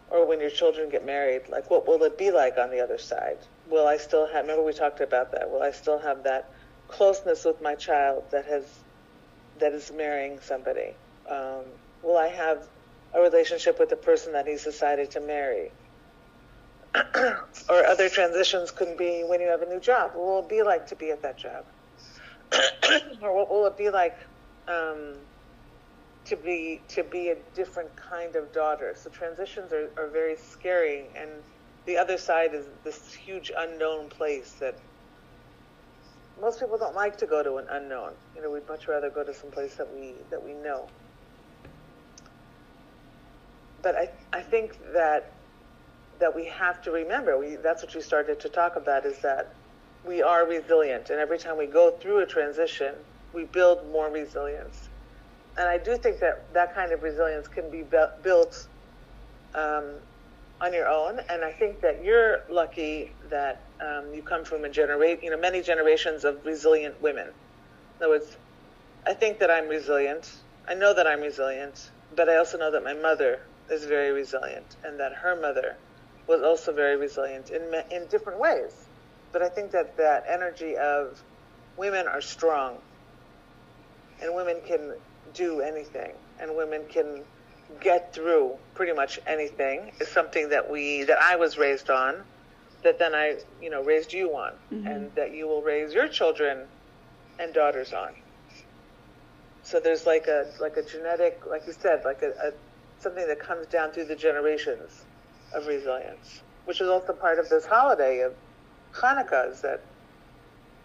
or 0.10 0.26
when 0.26 0.40
your 0.40 0.50
children 0.50 0.90
get 0.90 1.06
married, 1.06 1.42
like 1.50 1.70
what 1.70 1.88
will 1.88 2.02
it 2.04 2.18
be 2.18 2.32
like 2.32 2.58
on 2.58 2.70
the 2.70 2.80
other 2.80 2.98
side? 2.98 3.38
Will 3.70 3.88
I 3.88 3.98
still 3.98 4.26
have, 4.28 4.44
remember 4.44 4.64
we 4.64 4.74
talked 4.74 5.02
about 5.02 5.32
that, 5.34 5.52
will 5.52 5.62
I 5.62 5.72
still 5.72 6.00
have 6.00 6.24
that 6.24 6.50
closeness 6.88 7.44
with 7.44 7.62
my 7.62 7.76
child 7.76 8.24
that 8.32 8.46
has 8.46 8.64
that 9.60 9.74
is 9.74 9.92
marrying 9.92 10.40
somebody? 10.40 10.94
Um, 11.30 11.64
will 12.04 12.18
I 12.18 12.28
have 12.28 12.68
a 13.14 13.22
relationship 13.22 13.80
with 13.80 13.90
the 13.90 13.96
person 13.96 14.34
that 14.34 14.48
he's 14.48 14.64
decided 14.64 15.12
to 15.12 15.20
marry? 15.20 15.72
or 17.70 17.86
other 17.86 18.10
transitions 18.10 18.72
could 18.72 18.98
be 18.98 19.24
when 19.28 19.42
you 19.42 19.48
have 19.48 19.62
a 19.62 19.66
new 19.66 19.80
job. 19.80 20.12
What 20.14 20.26
will 20.26 20.40
it 20.40 20.50
be 20.50 20.64
like 20.64 20.88
to 20.88 20.96
be 20.96 21.12
at 21.12 21.22
that 21.24 21.38
job? 21.38 21.66
or 23.22 23.36
what 23.36 23.50
will 23.50 23.66
it 23.66 23.78
be 23.78 23.90
like 23.90 24.18
um, 24.68 25.16
to 26.28 26.36
be 26.36 26.82
to 26.90 27.04
be 27.04 27.30
a 27.30 27.36
different 27.56 27.90
kind 27.96 28.36
of 28.36 28.52
daughter? 28.54 28.94
So 29.02 29.10
transitions 29.10 29.72
are, 29.72 29.90
are 29.98 30.10
very 30.10 30.36
scary, 30.36 31.06
and 31.18 31.30
the 31.86 31.98
other 31.98 32.18
side 32.18 32.54
is 32.54 32.66
this 32.84 33.14
huge 33.14 33.52
unknown 33.58 34.10
place 34.10 34.54
that 34.60 34.78
most 36.42 36.60
people 36.60 36.78
don't 36.78 36.96
like 36.96 37.18
to 37.18 37.26
go 37.26 37.42
to 37.42 37.56
an 37.58 37.66
unknown. 37.72 38.12
You 38.36 38.44
know, 38.44 38.52
we'd 38.52 38.68
much 38.68 38.88
rather 38.88 39.10
go 39.10 39.24
to 39.24 39.34
some 39.34 39.52
place 39.52 39.76
that 39.76 39.88
we 39.94 40.14
that 40.30 40.44
we 40.44 40.54
know. 40.54 40.88
But 43.82 43.96
I 43.96 44.10
I 44.34 44.42
think 44.42 44.78
that 44.94 45.32
that 46.20 46.36
we 46.36 46.46
have 46.46 46.82
to 46.84 46.92
remember. 46.92 47.38
We 47.38 47.56
that's 47.56 47.84
what 47.84 47.94
you 47.96 48.02
started 48.02 48.40
to 48.42 48.50
talk 48.50 48.76
about 48.76 49.06
is 49.06 49.20
that 49.20 49.54
we 50.06 50.22
are 50.22 50.48
resilient, 50.48 51.10
and 51.10 51.20
every 51.20 51.38
time 51.38 51.58
we 51.58 51.66
go 51.66 51.92
through 51.92 52.20
a 52.20 52.26
transition, 52.26 52.94
we 53.34 53.46
build 53.46 53.80
more 53.92 54.10
resilience. 54.10 54.87
And 55.58 55.68
I 55.68 55.78
do 55.78 55.98
think 55.98 56.20
that 56.20 56.54
that 56.54 56.76
kind 56.76 56.92
of 56.92 57.02
resilience 57.02 57.48
can 57.48 57.72
be 57.72 57.84
built 58.24 58.68
um, 59.56 59.96
on 60.62 60.74
your 60.74 60.88
own. 60.88 61.20
And 61.30 61.44
I 61.44 61.52
think 61.52 61.82
that 61.82 62.04
you're 62.04 62.40
lucky 62.50 63.12
that 63.30 63.64
um, 63.82 64.14
you 64.14 64.22
come 64.22 64.46
from 64.46 64.66
a 64.66 64.70
generate, 64.70 65.24
you 65.24 65.32
know, 65.32 65.38
many 65.38 65.62
generations 65.62 66.24
of 66.26 66.46
resilient 66.46 67.02
women. 67.02 67.28
In 67.28 68.06
other 68.06 68.10
words, 68.10 68.38
I 69.06 69.14
think 69.14 69.40
that 69.40 69.50
I'm 69.50 69.68
resilient. 69.68 70.32
I 70.68 70.74
know 70.76 70.94
that 70.94 71.08
I'm 71.08 71.22
resilient, 71.22 71.92
but 72.16 72.30
I 72.30 72.38
also 72.38 72.58
know 72.58 72.72
that 72.72 72.84
my 72.84 72.94
mother 72.94 73.40
is 73.70 73.86
very 73.86 74.12
resilient, 74.12 74.78
and 74.84 75.00
that 75.00 75.14
her 75.14 75.40
mother 75.40 75.76
was 76.28 76.42
also 76.42 76.74
very 76.74 76.98
resilient 76.98 77.50
in 77.50 77.74
in 77.92 78.08
different 78.08 78.40
ways. 78.40 78.88
But 79.32 79.42
I 79.42 79.50
think 79.50 79.72
that 79.72 79.98
that 79.98 80.24
energy 80.30 80.76
of 80.78 81.22
women 81.78 82.06
are 82.08 82.22
strong, 82.22 82.78
and 84.22 84.36
women 84.36 84.62
can 84.68 84.94
do 85.34 85.62
anything, 85.62 86.12
and 86.40 86.56
women 86.56 86.84
can 86.90 87.24
get 87.82 88.14
through 88.14 88.56
pretty 88.76 88.94
much 88.94 89.20
anything 89.28 89.92
is 90.00 90.08
something 90.08 90.50
that 90.50 90.70
we 90.70 91.04
that 91.04 91.22
I 91.22 91.36
was 91.36 91.58
raised 91.58 91.90
on 91.90 92.24
that 92.84 93.00
then 93.00 93.14
I 93.14 93.38
you 93.62 93.70
know 93.70 93.84
raised 93.84 94.14
you 94.14 94.36
on 94.36 94.54
mm-hmm. 94.72 94.88
and 94.88 95.16
that 95.16 95.34
you 95.34 95.48
will 95.48 95.62
raise 95.62 95.94
your 95.94 96.08
children 96.08 96.66
and 97.40 97.54
daughters 97.54 97.94
on. 97.94 98.14
So 99.64 99.80
there's 99.80 100.06
like 100.06 100.28
a 100.28 100.50
like 100.60 100.78
a 100.78 100.84
genetic 100.84 101.42
like 101.50 101.68
you 101.68 101.74
said 101.74 102.04
like 102.06 102.22
a, 102.22 102.30
a 102.30 102.54
something 103.00 103.28
that 103.28 103.40
comes 103.40 103.68
down 103.68 103.92
through 103.92 104.06
the 104.06 104.16
generations 104.16 105.04
of 105.54 105.68
resilience 105.68 106.42
which 106.66 106.82
is 106.82 106.90
also 106.90 107.14
part 107.14 107.40
of 107.40 107.48
this 107.50 107.66
holiday 107.66 108.22
of 108.22 108.34
Hanukkah 108.94 109.52
is 109.52 109.62
that 109.62 109.82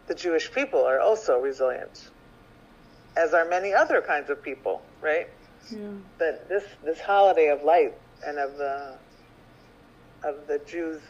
the 0.07 0.15
Jewish 0.15 0.53
people 0.53 0.85
are 0.85 1.01
also 1.01 1.39
resilient 1.39 2.11
as 3.17 3.35
are 3.35 3.49
many 3.49 3.73
other 3.73 4.01
kinds 4.01 4.31
of 4.31 4.43
people 4.43 4.83
right 5.01 5.29
yeah. 5.71 5.89
But 6.19 6.49
this 6.49 6.65
this 6.85 7.01
holiday 7.01 7.49
of 7.49 7.63
light 7.63 7.95
and 8.27 8.39
of 8.39 8.57
the 8.57 8.99
of 10.25 10.47
the 10.47 10.61
Jews 10.67 11.01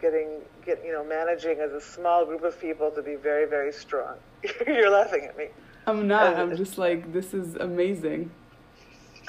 getting 0.00 0.40
get 0.64 0.84
you 0.84 0.92
know 0.92 1.04
managing 1.04 1.58
as 1.60 1.72
a 1.72 1.80
small 1.80 2.24
group 2.24 2.42
of 2.44 2.60
people 2.60 2.90
to 2.90 3.02
be 3.02 3.16
very 3.16 3.46
very 3.46 3.72
strong. 3.72 4.16
You're 4.66 4.90
laughing 4.90 5.24
at 5.24 5.36
me. 5.36 5.48
I'm 5.86 6.06
not. 6.06 6.36
I'm 6.36 6.56
just 6.56 6.78
like 6.78 7.12
this 7.12 7.34
is 7.34 7.56
amazing. 7.56 8.30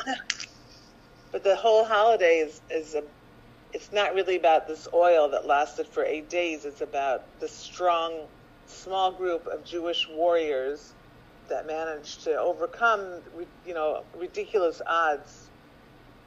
But 1.31 1.43
the 1.43 1.55
whole 1.55 1.83
holiday 1.83 2.37
is 2.37 2.61
is 2.69 2.93
a 2.93 3.03
it's 3.73 3.91
not 3.91 4.13
really 4.13 4.35
about 4.35 4.67
this 4.67 4.87
oil 4.93 5.27
that 5.29 5.47
lasted 5.47 5.87
for 5.87 6.05
eight 6.05 6.29
days. 6.29 6.63
It's 6.63 6.81
about 6.81 7.23
the 7.39 7.47
strong, 7.47 8.27
small 8.67 9.11
group 9.11 9.47
of 9.47 9.65
Jewish 9.65 10.07
warriors 10.07 10.93
that 11.53 11.67
managed 11.67 12.23
to 12.23 12.35
overcome, 12.35 13.21
you 13.63 13.75
know, 13.75 14.03
ridiculous 14.17 14.81
odds 14.87 15.49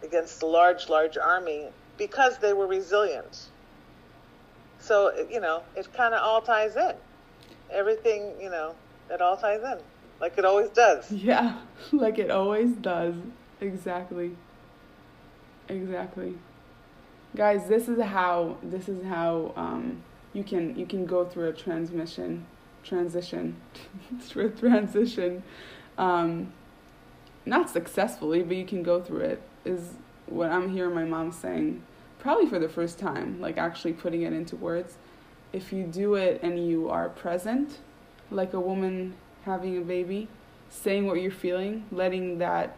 against 0.05 0.41
a 0.43 0.47
large, 0.47 0.89
large 0.89 1.19
army 1.19 1.67
because 1.99 2.39
they 2.39 2.53
were 2.53 2.69
resilient. 2.69 3.49
So, 4.79 5.27
you 5.29 5.41
know, 5.41 5.65
it 5.75 5.93
kind 5.93 6.15
of 6.15 6.23
all 6.23 6.41
ties 6.41 6.77
in. 6.77 6.95
Everything, 7.73 8.35
you 8.41 8.51
know, 8.51 8.77
it 9.11 9.21
all 9.21 9.37
ties 9.37 9.63
in, 9.65 9.79
like 10.21 10.39
it 10.39 10.45
always 10.45 10.69
does. 10.69 11.11
Yeah, 11.31 11.59
like 11.93 12.19
it 12.19 12.31
always 12.31 12.71
does. 12.77 13.17
Exactly. 13.61 14.37
Exactly. 15.69 16.39
Guys, 17.35 17.67
this 17.67 17.89
is 17.89 18.01
how 18.01 18.59
this 18.63 18.89
is 18.89 19.05
how 19.05 19.53
um, 19.57 20.05
you 20.33 20.45
can 20.45 20.79
you 20.79 20.87
can 20.87 21.05
go 21.05 21.25
through 21.25 21.49
a 21.49 21.53
transmission 21.53 22.47
transition, 22.87 23.57
through 24.21 24.51
transition, 24.51 25.43
um, 25.99 26.53
not 27.45 27.71
successfully, 27.71 28.43
but 28.43 28.57
you 28.57 28.65
can 28.65 28.83
go 28.83 29.01
through 29.01 29.21
it. 29.21 29.43
Is 29.65 29.95
what 30.27 30.51
I'm 30.51 30.71
hearing 30.71 30.95
my 30.95 31.05
mom 31.05 31.33
saying, 31.33 31.83
probably 32.19 32.47
for 32.47 32.59
the 32.59 32.69
first 32.69 32.99
time, 32.99 33.41
like 33.41 33.59
actually 33.59 33.93
putting 33.93 34.23
it 34.23 34.33
into 34.33 34.57
words. 34.57 34.97
If 35.53 35.73
you 35.73 35.85
do 35.85 36.15
it 36.15 36.41
and 36.43 36.69
you 36.69 36.89
are 36.89 37.09
present, 37.09 37.79
like 38.31 38.53
a 38.53 38.61
woman 38.61 39.15
having 39.45 39.79
a 39.79 39.81
baby, 39.81 40.29
saying 40.69 41.07
what 41.07 41.21
you're 41.21 41.31
feeling, 41.31 41.85
letting 41.93 42.39
that 42.39 42.77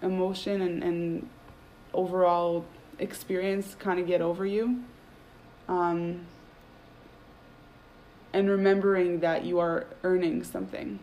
emotion 0.00 0.60
and, 0.62 0.82
and 0.82 1.28
overall 1.92 2.64
experience 2.98 3.74
kind 3.78 3.98
of 3.98 4.06
get 4.06 4.20
over 4.20 4.46
you. 4.46 4.82
Um, 5.68 6.26
and 8.32 8.48
remembering 8.48 9.20
that 9.20 9.44
you 9.44 9.58
are 9.58 9.86
earning 10.04 10.42
something 10.44 10.98